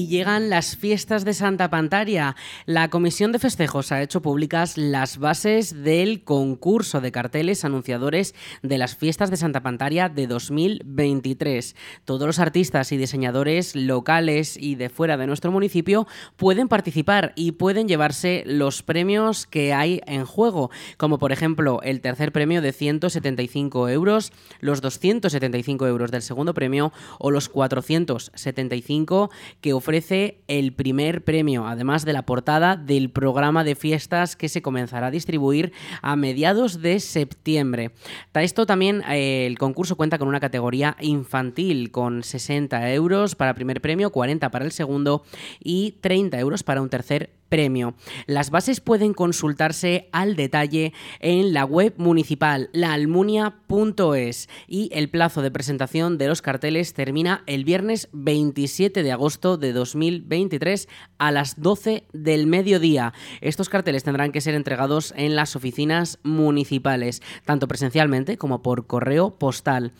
Y 0.00 0.06
llegan 0.06 0.48
las 0.48 0.76
fiestas 0.76 1.26
de 1.26 1.34
Santa 1.34 1.68
Pantaria. 1.68 2.34
La 2.64 2.88
Comisión 2.88 3.32
de 3.32 3.38
Festejos 3.38 3.92
ha 3.92 4.00
hecho 4.00 4.22
públicas 4.22 4.78
las 4.78 5.18
bases 5.18 5.82
del 5.82 6.24
concurso 6.24 7.02
de 7.02 7.12
carteles 7.12 7.66
anunciadores 7.66 8.34
de 8.62 8.78
las 8.78 8.96
fiestas 8.96 9.30
de 9.30 9.36
Santa 9.36 9.62
Pantaria 9.62 10.08
de 10.08 10.26
2023. 10.26 11.76
Todos 12.06 12.26
los 12.26 12.38
artistas 12.38 12.92
y 12.92 12.96
diseñadores 12.96 13.76
locales 13.76 14.56
y 14.56 14.74
de 14.76 14.88
fuera 14.88 15.18
de 15.18 15.26
nuestro 15.26 15.52
municipio 15.52 16.06
pueden 16.38 16.68
participar 16.68 17.34
y 17.36 17.52
pueden 17.52 17.86
llevarse 17.86 18.42
los 18.46 18.82
premios 18.82 19.46
que 19.46 19.74
hay 19.74 20.00
en 20.06 20.24
juego, 20.24 20.70
como 20.96 21.18
por 21.18 21.30
ejemplo 21.30 21.82
el 21.82 22.00
tercer 22.00 22.32
premio 22.32 22.62
de 22.62 22.72
175 22.72 23.90
euros, 23.90 24.32
los 24.60 24.80
275 24.80 25.86
euros 25.86 26.10
del 26.10 26.22
segundo 26.22 26.54
premio 26.54 26.90
o 27.18 27.30
los 27.30 27.50
475 27.50 29.30
que 29.60 29.74
ofrece 29.90 30.38
el 30.46 30.72
primer 30.72 31.24
premio, 31.24 31.66
además 31.66 32.04
de 32.04 32.12
la 32.12 32.24
portada 32.24 32.76
del 32.76 33.10
programa 33.10 33.64
de 33.64 33.74
fiestas 33.74 34.36
que 34.36 34.48
se 34.48 34.62
comenzará 34.62 35.08
a 35.08 35.10
distribuir 35.10 35.72
a 36.00 36.14
mediados 36.14 36.80
de 36.80 37.00
septiembre. 37.00 37.90
Esto 38.34 38.66
también 38.66 39.02
eh, 39.10 39.46
el 39.48 39.58
concurso 39.58 39.96
cuenta 39.96 40.16
con 40.16 40.28
una 40.28 40.38
categoría 40.38 40.96
infantil 41.00 41.90
con 41.90 42.22
60 42.22 42.92
euros 42.92 43.34
para 43.34 43.54
primer 43.54 43.80
premio, 43.80 44.12
40 44.12 44.48
para 44.52 44.64
el 44.64 44.70
segundo 44.70 45.24
y 45.58 45.98
30 46.00 46.38
euros 46.38 46.62
para 46.62 46.82
un 46.82 46.88
tercer 46.88 47.39
premio. 47.50 47.94
Las 48.26 48.50
bases 48.50 48.80
pueden 48.80 49.12
consultarse 49.12 50.08
al 50.12 50.36
detalle 50.36 50.94
en 51.18 51.52
la 51.52 51.66
web 51.66 51.92
municipal 51.98 52.70
laalmunia.es 52.72 54.48
y 54.66 54.88
el 54.94 55.10
plazo 55.10 55.42
de 55.42 55.50
presentación 55.50 56.16
de 56.16 56.28
los 56.28 56.40
carteles 56.40 56.94
termina 56.94 57.42
el 57.46 57.64
viernes 57.64 58.08
27 58.12 59.02
de 59.02 59.12
agosto 59.12 59.58
de 59.58 59.74
2023 59.74 60.88
a 61.18 61.30
las 61.30 61.60
12 61.60 62.04
del 62.14 62.46
mediodía. 62.46 63.12
Estos 63.42 63.68
carteles 63.68 64.04
tendrán 64.04 64.32
que 64.32 64.40
ser 64.40 64.54
entregados 64.54 65.12
en 65.16 65.36
las 65.36 65.56
oficinas 65.56 66.18
municipales, 66.22 67.20
tanto 67.44 67.68
presencialmente 67.68 68.38
como 68.38 68.62
por 68.62 68.86
correo 68.86 69.38
postal. 69.38 69.92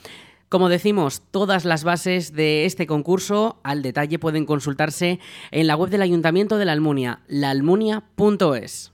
Como 0.50 0.68
decimos, 0.68 1.22
todas 1.30 1.64
las 1.64 1.84
bases 1.84 2.32
de 2.32 2.64
este 2.64 2.88
concurso 2.88 3.60
al 3.62 3.82
detalle 3.82 4.18
pueden 4.18 4.46
consultarse 4.46 5.20
en 5.52 5.68
la 5.68 5.76
web 5.76 5.90
del 5.90 6.02
Ayuntamiento 6.02 6.58
de 6.58 6.64
la 6.64 6.72
Almunia, 6.72 7.20
laalmunia.es. 7.28 8.92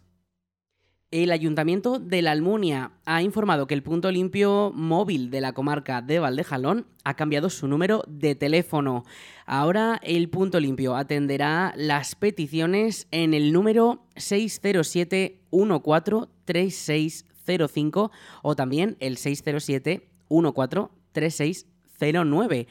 El 1.10 1.32
Ayuntamiento 1.32 1.98
de 1.98 2.20
la 2.20 2.32
Almunia 2.32 2.90
ha 3.06 3.22
informado 3.22 3.66
que 3.66 3.72
el 3.72 3.82
punto 3.82 4.12
limpio 4.12 4.70
móvil 4.74 5.30
de 5.30 5.40
la 5.40 5.54
comarca 5.54 6.02
de 6.02 6.18
Valdejalón 6.18 6.84
ha 7.04 7.14
cambiado 7.14 7.48
su 7.48 7.68
número 7.68 8.04
de 8.06 8.34
teléfono. 8.34 9.06
Ahora 9.46 9.98
el 10.02 10.28
punto 10.28 10.60
limpio 10.60 10.94
atenderá 10.94 11.72
las 11.74 12.16
peticiones 12.16 13.08
en 13.12 13.32
el 13.32 13.54
número 13.54 14.04
607 14.16 15.40
143605 15.52 18.10
o 18.42 18.56
también 18.56 18.98
el 19.00 19.16
607 19.16 20.10
14 20.28 20.96
3609. 21.16 22.68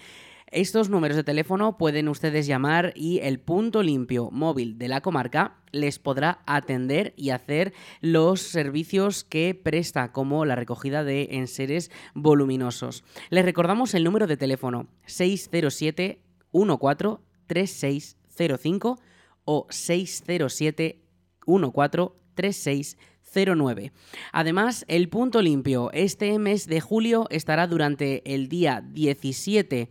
Estos 0.52 0.90
números 0.90 1.18
de 1.18 1.24
teléfono 1.24 1.78
pueden 1.78 2.08
ustedes 2.08 2.46
llamar 2.46 2.94
y 2.96 3.20
el 3.24 3.40
punto 3.40 3.82
limpio 3.82 4.30
móvil 4.32 4.78
de 4.78 4.88
la 4.88 5.02
comarca 5.02 5.58
les 5.72 5.98
podrá 5.98 6.44
atender 6.46 7.16
y 7.18 7.32
hacer 7.32 7.74
los 8.02 8.42
servicios 8.42 9.24
que 9.24 9.56
presta, 9.56 10.12
como 10.12 10.46
la 10.46 10.56
recogida 10.56 11.04
de 11.04 11.30
enseres 11.32 11.90
voluminosos. 12.14 13.04
Les 13.32 13.44
recordamos 13.44 13.96
el 13.96 14.04
número 14.04 14.28
de 14.28 14.38
teléfono 14.38 14.88
607 15.08 16.22
14 16.54 17.24
3605 17.48 19.00
o 19.46 19.68
607 19.72 21.02
14 21.48 22.14
3605 22.36 23.15
09. 23.36 23.92
Además, 24.32 24.86
el 24.88 25.10
punto 25.10 25.42
limpio 25.42 25.92
este 25.92 26.38
mes 26.40 26.68
de 26.68 26.82
julio 26.82 27.28
estará 27.30 27.68
durante 27.68 28.22
el 28.34 28.48
día 28.48 28.84
17 28.86 29.90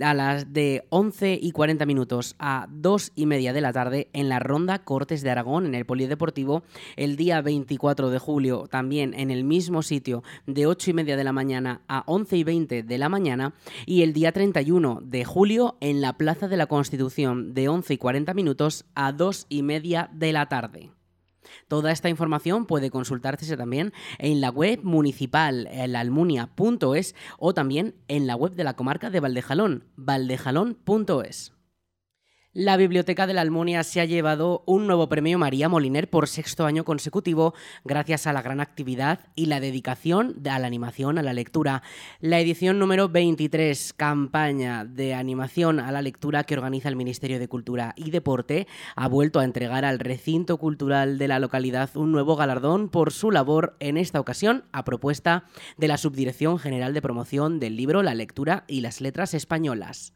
a 0.00 0.14
las 0.14 0.52
de 0.52 0.84
11 0.90 1.38
y 1.40 1.52
40 1.52 1.86
minutos 1.86 2.34
a 2.38 2.66
2 2.70 3.12
y 3.14 3.26
media 3.26 3.52
de 3.52 3.60
la 3.60 3.72
tarde 3.72 4.08
en 4.12 4.28
la 4.28 4.38
Ronda 4.38 4.80
Cortes 4.80 5.22
de 5.22 5.30
Aragón 5.30 5.66
en 5.66 5.74
el 5.74 5.86
Polideportivo. 5.86 6.62
El 6.96 7.16
día 7.16 7.40
24 7.40 8.10
de 8.10 8.18
julio 8.18 8.66
también 8.68 9.14
en 9.14 9.30
el 9.30 9.44
mismo 9.44 9.82
sitio 9.82 10.22
de 10.46 10.66
8 10.66 10.90
y 10.90 10.94
media 10.94 11.16
de 11.16 11.24
la 11.24 11.32
mañana 11.32 11.82
a 11.88 12.04
11 12.06 12.36
y 12.36 12.44
20 12.44 12.82
de 12.82 12.98
la 12.98 13.08
mañana. 13.08 13.54
Y 13.86 14.02
el 14.02 14.12
día 14.12 14.32
31 14.32 15.00
de 15.02 15.24
julio 15.24 15.76
en 15.80 16.00
la 16.00 16.16
Plaza 16.18 16.48
de 16.48 16.56
la 16.56 16.66
Constitución 16.66 17.54
de 17.54 17.68
11 17.68 17.94
y 17.94 17.98
40 17.98 18.34
minutos 18.34 18.84
a 18.94 19.12
2 19.12 19.46
y 19.48 19.62
media 19.62 20.10
de 20.12 20.32
la 20.32 20.46
tarde. 20.46 20.90
Toda 21.68 21.92
esta 21.92 22.08
información 22.08 22.66
puede 22.66 22.90
consultarse 22.90 23.56
también 23.56 23.92
en 24.18 24.40
la 24.40 24.50
web 24.50 24.80
municipal, 24.82 25.68
almunia.es 25.94 27.14
o 27.38 27.54
también 27.54 27.94
en 28.08 28.26
la 28.26 28.36
web 28.36 28.54
de 28.54 28.64
la 28.64 28.74
comarca 28.74 29.10
de 29.10 29.20
Valdejalón, 29.20 29.84
valdejalón.es. 29.96 31.52
La 32.54 32.76
Biblioteca 32.76 33.26
de 33.26 33.32
la 33.32 33.40
Almunia 33.40 33.82
se 33.82 34.02
ha 34.02 34.04
llevado 34.04 34.62
un 34.66 34.86
nuevo 34.86 35.08
premio 35.08 35.38
María 35.38 35.70
Moliner 35.70 36.10
por 36.10 36.28
sexto 36.28 36.66
año 36.66 36.84
consecutivo 36.84 37.54
gracias 37.82 38.26
a 38.26 38.34
la 38.34 38.42
gran 38.42 38.60
actividad 38.60 39.20
y 39.34 39.46
la 39.46 39.58
dedicación 39.58 40.36
a 40.46 40.58
la 40.58 40.66
animación 40.66 41.16
a 41.16 41.22
la 41.22 41.32
lectura. 41.32 41.82
La 42.20 42.40
edición 42.40 42.78
número 42.78 43.08
23, 43.08 43.94
campaña 43.94 44.84
de 44.84 45.14
animación 45.14 45.80
a 45.80 45.90
la 45.92 46.02
lectura 46.02 46.44
que 46.44 46.52
organiza 46.52 46.90
el 46.90 46.96
Ministerio 46.96 47.38
de 47.38 47.48
Cultura 47.48 47.94
y 47.96 48.10
Deporte, 48.10 48.66
ha 48.96 49.08
vuelto 49.08 49.40
a 49.40 49.44
entregar 49.44 49.86
al 49.86 49.98
recinto 49.98 50.58
cultural 50.58 51.16
de 51.16 51.28
la 51.28 51.38
localidad 51.38 51.88
un 51.94 52.12
nuevo 52.12 52.36
galardón 52.36 52.90
por 52.90 53.14
su 53.14 53.30
labor 53.30 53.78
en 53.80 53.96
esta 53.96 54.20
ocasión 54.20 54.64
a 54.72 54.84
propuesta 54.84 55.44
de 55.78 55.88
la 55.88 55.96
Subdirección 55.96 56.58
General 56.58 56.92
de 56.92 57.00
Promoción 57.00 57.60
del 57.60 57.76
Libro, 57.76 58.02
la 58.02 58.14
Lectura 58.14 58.64
y 58.68 58.82
las 58.82 59.00
Letras 59.00 59.32
Españolas. 59.32 60.12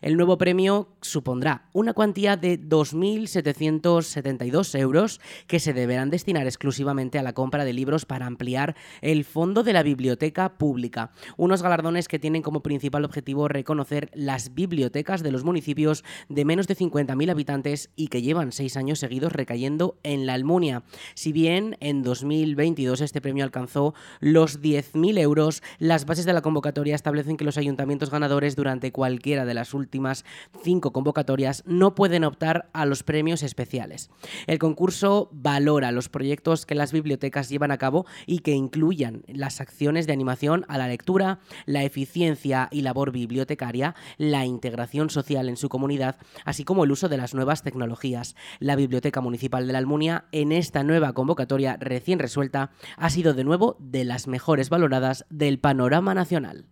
El 0.00 0.16
nuevo 0.16 0.38
premio 0.38 0.88
supondrá 1.00 1.68
una 1.72 1.92
cuantía 1.92 2.36
de 2.36 2.60
2.772 2.60 4.78
euros 4.78 5.20
que 5.46 5.60
se 5.60 5.72
deberán 5.72 6.10
destinar 6.10 6.46
exclusivamente 6.46 7.18
a 7.18 7.22
la 7.22 7.32
compra 7.32 7.64
de 7.64 7.72
libros 7.72 8.04
para 8.04 8.26
ampliar 8.26 8.76
el 9.00 9.24
fondo 9.24 9.62
de 9.62 9.72
la 9.72 9.82
biblioteca 9.82 10.58
pública. 10.58 11.12
Unos 11.36 11.62
galardones 11.62 12.08
que 12.08 12.18
tienen 12.18 12.42
como 12.42 12.62
principal 12.62 13.04
objetivo 13.04 13.48
reconocer 13.48 14.10
las 14.14 14.54
bibliotecas 14.54 15.22
de 15.22 15.32
los 15.32 15.44
municipios 15.44 16.04
de 16.28 16.44
menos 16.44 16.66
de 16.66 16.76
50.000 16.76 17.30
habitantes 17.30 17.90
y 17.96 18.08
que 18.08 18.22
llevan 18.22 18.52
seis 18.52 18.76
años 18.76 18.98
seguidos 18.98 19.32
recayendo 19.32 19.98
en 20.02 20.26
la 20.26 20.34
Almunia. 20.34 20.82
Si 21.14 21.32
bien 21.32 21.76
en 21.80 22.02
2022 22.02 23.00
este 23.00 23.20
premio 23.20 23.44
alcanzó 23.44 23.94
los 24.20 24.60
10.000 24.60 25.18
euros, 25.18 25.62
las 25.78 26.06
bases 26.06 26.24
de 26.24 26.32
la 26.32 26.42
convocatoria 26.42 26.94
establecen 26.94 27.36
que 27.36 27.44
los 27.44 27.58
ayuntamientos 27.58 28.10
ganadores 28.10 28.56
durante 28.56 28.92
cualquiera 28.92 29.44
de 29.44 29.54
las 29.54 29.71
últimas 29.74 30.24
cinco 30.62 30.92
convocatorias 30.92 31.62
no 31.66 31.94
pueden 31.94 32.24
optar 32.24 32.70
a 32.72 32.86
los 32.86 33.02
premios 33.02 33.42
especiales. 33.42 34.10
El 34.46 34.58
concurso 34.58 35.28
valora 35.32 35.92
los 35.92 36.08
proyectos 36.08 36.66
que 36.66 36.74
las 36.74 36.92
bibliotecas 36.92 37.48
llevan 37.48 37.70
a 37.70 37.78
cabo 37.78 38.06
y 38.26 38.40
que 38.40 38.52
incluyan 38.52 39.24
las 39.28 39.60
acciones 39.60 40.06
de 40.06 40.12
animación 40.12 40.64
a 40.68 40.78
la 40.78 40.88
lectura, 40.88 41.40
la 41.66 41.84
eficiencia 41.84 42.68
y 42.70 42.82
labor 42.82 43.12
bibliotecaria, 43.12 43.94
la 44.18 44.46
integración 44.46 45.10
social 45.10 45.48
en 45.48 45.56
su 45.56 45.68
comunidad, 45.68 46.16
así 46.44 46.64
como 46.64 46.84
el 46.84 46.92
uso 46.92 47.08
de 47.08 47.16
las 47.16 47.34
nuevas 47.34 47.62
tecnologías. 47.62 48.36
La 48.58 48.76
Biblioteca 48.76 49.20
Municipal 49.20 49.66
de 49.66 49.72
la 49.72 49.78
Almunia, 49.78 50.26
en 50.32 50.52
esta 50.52 50.82
nueva 50.82 51.12
convocatoria 51.12 51.76
recién 51.78 52.18
resuelta, 52.18 52.70
ha 52.96 53.10
sido 53.10 53.34
de 53.34 53.44
nuevo 53.44 53.76
de 53.78 54.04
las 54.04 54.26
mejores 54.26 54.70
valoradas 54.70 55.24
del 55.30 55.58
panorama 55.58 56.14
nacional. 56.14 56.66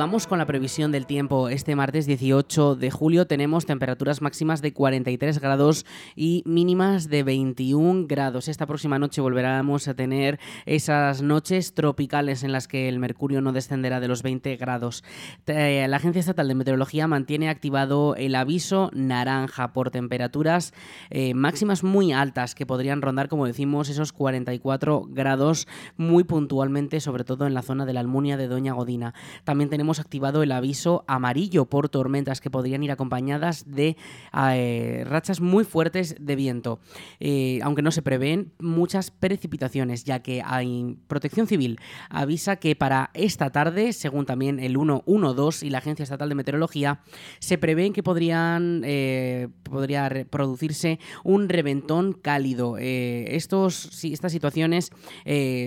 Vamos 0.00 0.26
con 0.26 0.38
la 0.38 0.46
previsión 0.46 0.92
del 0.92 1.04
tiempo. 1.04 1.50
Este 1.50 1.76
martes 1.76 2.06
18 2.06 2.74
de 2.74 2.90
julio 2.90 3.26
tenemos 3.26 3.66
temperaturas 3.66 4.22
máximas 4.22 4.62
de 4.62 4.72
43 4.72 5.38
grados 5.40 5.84
y 6.16 6.42
mínimas 6.46 7.10
de 7.10 7.22
21 7.22 8.06
grados. 8.06 8.48
Esta 8.48 8.64
próxima 8.64 8.98
noche 8.98 9.20
volveremos 9.20 9.88
a 9.88 9.94
tener 9.94 10.40
esas 10.64 11.20
noches 11.20 11.74
tropicales 11.74 12.44
en 12.44 12.52
las 12.52 12.66
que 12.66 12.88
el 12.88 12.98
mercurio 12.98 13.42
no 13.42 13.52
descenderá 13.52 14.00
de 14.00 14.08
los 14.08 14.22
20 14.22 14.56
grados. 14.56 15.04
Eh, 15.46 15.84
la 15.86 15.98
Agencia 15.98 16.20
Estatal 16.20 16.48
de 16.48 16.54
Meteorología 16.54 17.06
mantiene 17.06 17.50
activado 17.50 18.14
el 18.16 18.36
aviso 18.36 18.90
naranja 18.94 19.74
por 19.74 19.90
temperaturas 19.90 20.72
eh, 21.10 21.34
máximas 21.34 21.84
muy 21.84 22.14
altas 22.14 22.54
que 22.54 22.64
podrían 22.64 23.02
rondar, 23.02 23.28
como 23.28 23.46
decimos, 23.46 23.90
esos 23.90 24.14
44 24.14 25.04
grados 25.10 25.68
muy 25.98 26.24
puntualmente, 26.24 27.00
sobre 27.00 27.24
todo 27.24 27.46
en 27.46 27.52
la 27.52 27.60
zona 27.60 27.84
de 27.84 27.92
la 27.92 28.00
Almunia 28.00 28.38
de 28.38 28.48
Doña 28.48 28.72
Godina. 28.72 29.12
También 29.44 29.68
tenemos 29.68 29.89
hemos 29.90 29.98
activado 29.98 30.44
el 30.44 30.52
aviso 30.52 31.02
amarillo 31.08 31.64
por 31.64 31.88
tormentas 31.88 32.40
que 32.40 32.48
podrían 32.48 32.84
ir 32.84 32.92
acompañadas 32.92 33.64
de 33.66 33.96
eh, 34.54 35.04
rachas 35.04 35.40
muy 35.40 35.64
fuertes 35.64 36.14
de 36.20 36.36
viento, 36.36 36.78
eh, 37.18 37.58
aunque 37.64 37.82
no 37.82 37.90
se 37.90 38.00
prevén 38.00 38.52
muchas 38.60 39.10
precipitaciones, 39.10 40.04
ya 40.04 40.20
que 40.20 40.42
hay 40.44 40.96
Protección 41.08 41.48
Civil 41.48 41.80
avisa 42.08 42.54
que 42.54 42.76
para 42.76 43.10
esta 43.14 43.50
tarde, 43.50 43.92
según 43.92 44.26
también 44.26 44.60
el 44.60 44.76
112 44.76 45.66
y 45.66 45.70
la 45.70 45.78
Agencia 45.78 46.04
Estatal 46.04 46.28
de 46.28 46.36
Meteorología, 46.36 47.00
se 47.40 47.58
prevén 47.58 47.92
que 47.92 48.04
podrían 48.04 48.82
eh, 48.84 49.48
podría 49.64 50.08
producirse 50.30 51.00
un 51.24 51.48
reventón 51.48 52.12
cálido. 52.12 52.76
estos, 52.78 54.04
estas 54.04 54.30
situaciones 54.30 54.92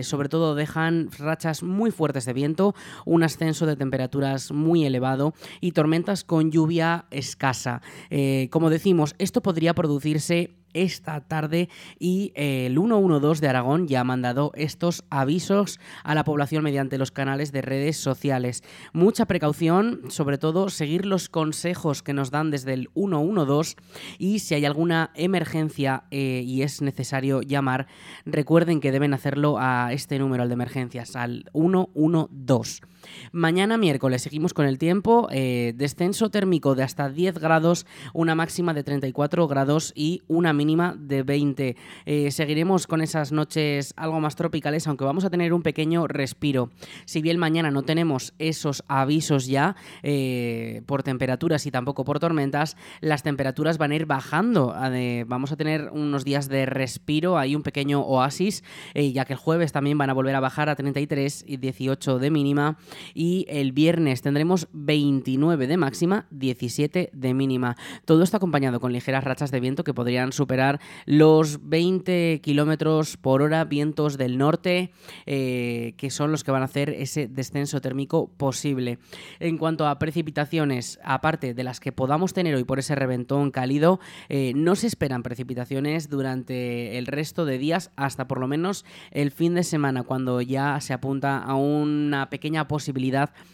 sobre 0.04 0.30
todo 0.30 0.56
dejan 0.56 1.10
rachas 1.12 1.62
muy 1.62 1.92
fuertes 1.92 2.24
de 2.24 2.32
viento, 2.32 2.74
un 3.06 3.24
ascenso 3.24 3.66
de 3.66 3.76
temperatura 3.76 4.13
muy 4.52 4.86
elevado 4.86 5.34
y 5.62 5.72
tormentas 5.72 6.24
con 6.24 6.52
lluvia 6.52 7.06
escasa. 7.12 7.82
Eh, 8.10 8.48
como 8.52 8.70
decimos, 8.70 9.16
esto 9.18 9.42
podría 9.42 9.74
producirse 9.74 10.52
esta 10.74 11.22
tarde 11.22 11.70
y 12.00 12.32
eh, 12.36 12.66
el 12.68 12.74
112 12.74 13.42
de 13.42 13.48
Aragón 13.48 13.88
ya 13.88 14.02
ha 14.02 14.04
mandado 14.04 14.52
estos 14.56 15.04
avisos 15.10 15.80
a 16.04 16.16
la 16.16 16.24
población 16.24 16.64
mediante 16.64 16.98
los 16.98 17.12
canales 17.12 17.52
de 17.52 17.62
redes 17.62 17.98
sociales. 17.98 18.64
Mucha 18.92 19.26
precaución, 19.26 20.02
sobre 20.10 20.38
todo 20.38 20.70
seguir 20.70 21.06
los 21.06 21.30
consejos 21.30 22.04
que 22.04 22.14
nos 22.14 22.32
dan 22.32 22.52
desde 22.52 22.74
el 22.74 22.90
112 22.96 23.76
y 24.18 24.40
si 24.40 24.56
hay 24.56 24.66
alguna 24.66 25.12
emergencia 25.16 26.04
eh, 26.12 26.44
y 26.46 26.64
es 26.64 26.82
necesario 26.82 27.42
llamar, 27.42 27.88
recuerden 28.26 28.80
que 28.80 28.92
deben 28.92 29.14
hacerlo 29.14 29.58
a 29.60 29.94
este 29.94 30.20
número, 30.20 30.44
al 30.44 30.50
de 30.50 30.54
emergencias, 30.54 31.16
al 31.16 31.46
112. 31.54 32.93
Mañana 33.32 33.78
miércoles 33.78 34.22
seguimos 34.22 34.54
con 34.54 34.66
el 34.66 34.78
tiempo, 34.78 35.28
eh, 35.32 35.74
descenso 35.76 36.30
térmico 36.30 36.76
de 36.76 36.84
hasta 36.84 37.10
10 37.10 37.40
grados, 37.40 37.86
una 38.14 38.36
máxima 38.36 38.74
de 38.74 38.84
34 38.84 39.48
grados 39.48 39.92
y 39.96 40.22
una 40.28 40.54
mínima 40.54 40.96
de 40.98 41.24
20. 41.24 41.76
Eh, 42.06 42.32
seguiremos 42.32 42.88
con 42.88 43.02
esas 43.02 43.32
noches 43.32 43.94
algo 43.98 44.20
más 44.20 44.36
tropicales, 44.36 44.88
aunque 44.88 45.06
vamos 45.06 45.26
a 45.26 45.30
tener 45.30 45.54
un 45.54 45.64
pequeño 45.64 46.08
respiro. 46.08 46.70
Si 47.06 47.22
bien 47.22 47.38
mañana 47.38 47.72
no 47.72 47.84
tenemos 47.84 48.34
esos 48.40 48.84
avisos 48.88 49.48
ya 49.48 49.76
eh, 50.04 50.82
por 50.86 51.04
temperaturas 51.04 51.66
y 51.66 51.72
tampoco 51.72 52.06
por 52.06 52.20
tormentas, 52.20 52.78
las 53.02 53.24
temperaturas 53.24 53.78
van 53.78 53.92
a 53.92 53.96
ir 53.96 54.06
bajando. 54.06 54.76
vamos 55.28 55.52
a 55.52 55.56
tener 55.56 55.90
unos 55.92 56.26
días 56.26 56.50
de 56.50 56.66
respiro, 56.66 57.38
hay 57.38 57.56
un 57.56 57.64
pequeño 57.64 58.02
oasis, 58.02 58.64
ya 58.94 59.26
que 59.26 59.34
el 59.34 59.40
jueves 59.40 59.72
también 59.72 59.98
van 59.98 60.10
a 60.10 60.14
volver 60.14 60.36
a 60.36 60.40
bajar 60.40 60.70
a 60.70 60.76
33 60.76 61.46
y 61.48 61.58
18 61.58 62.20
de 62.20 62.32
mínima. 62.32 62.78
Y 63.14 63.46
el 63.50 63.72
viernes 63.72 64.22
tendremos 64.22 64.68
29 64.74 65.68
de 65.68 65.78
máxima, 65.78 66.28
17 66.32 67.10
de 67.12 67.34
mínima. 67.34 67.76
Todo 68.06 68.24
esto 68.24 68.38
acompañado 68.38 68.80
con 68.80 68.94
ligeras 68.94 69.24
rachas 69.24 69.52
de 69.52 69.60
viento 69.60 69.84
que 69.84 69.94
podrían 69.94 70.32
superar 70.32 70.80
los 71.06 71.68
20 71.70 72.42
kilómetros 72.42 73.18
por 73.18 73.42
hora, 73.42 73.64
vientos 73.66 74.18
del 74.18 74.38
norte, 74.38 74.92
eh, 75.26 75.94
que 75.98 76.10
son 76.10 76.32
los 76.32 76.44
que 76.44 76.52
van 76.52 76.62
a 76.62 76.66
hacer 76.66 76.90
ese 76.90 77.28
descenso 77.28 77.82
térmico 77.82 78.32
posible. 78.38 79.00
En 79.40 79.58
cuanto 79.58 79.88
a 79.88 80.00
precipitaciones, 80.00 81.00
aparte 81.04 81.54
de 81.54 81.64
las 81.64 81.80
que 81.80 81.92
podamos 81.92 82.34
tener 82.34 82.56
hoy 82.56 82.64
por 82.64 82.80
ese 82.80 82.96
reventón 82.96 83.52
cálido, 83.52 84.00
eh, 84.30 84.54
no 84.56 84.76
se 84.76 84.88
esperan 84.88 85.24
precipitaciones 85.24 86.10
durante 86.10 86.98
el 86.98 87.08
resto 87.08 87.46
de 87.46 87.58
días, 87.58 87.92
hasta 87.96 88.28
por 88.28 88.40
lo 88.40 88.48
menos 88.48 88.86
el 89.12 89.32
fin 89.32 89.54
de 89.56 89.64
semana, 89.64 90.04
cuando 90.04 90.42
ya 90.42 90.80
se 90.82 90.94
apunta 90.94 91.38
a 91.40 91.56
una 91.56 92.30
pequeña 92.30 92.68
posibilidad 92.68 92.83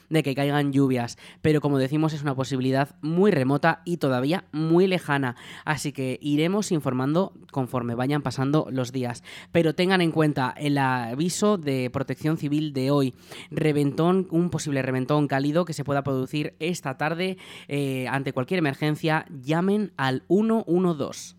de 0.10 0.24
que 0.24 0.36
caigan 0.36 0.74
lluvias. 0.74 1.18
Pero 1.42 1.62
como 1.62 1.78
decimos, 1.78 2.14
es 2.14 2.24
una 2.24 2.36
posibilidad 2.36 2.96
muy 3.02 3.32
remota 3.32 3.82
y 3.86 3.98
todavía 3.98 4.46
muy 4.52 4.88
lejana. 4.88 5.36
Así 5.66 5.92
que 5.92 6.18
iremos 6.22 6.72
informando 6.72 6.90
informando 6.90 7.34
conforme 7.52 7.94
vayan 7.94 8.24
pasando 8.24 8.68
los 8.72 8.92
días. 8.92 9.24
Pero 9.52 9.76
tengan 9.76 10.02
en 10.02 10.12
cuenta 10.12 10.54
el 10.58 10.78
aviso 10.78 11.58
de 11.58 11.90
protección 11.92 12.38
civil 12.38 12.74
de 12.74 12.90
hoy. 12.90 13.14
Reventón, 13.52 14.28
un 14.32 14.50
posible 14.50 14.82
reventón 14.82 15.28
cálido 15.28 15.66
que 15.66 15.74
se 15.74 15.84
pueda 15.84 16.04
producir 16.04 16.56
esta 16.60 16.98
tarde 16.98 17.38
eh, 17.68 18.08
ante 18.10 18.34
cualquier 18.34 18.58
emergencia. 18.58 19.26
Llamen 19.30 19.94
al 19.98 20.24
112. 20.28 21.39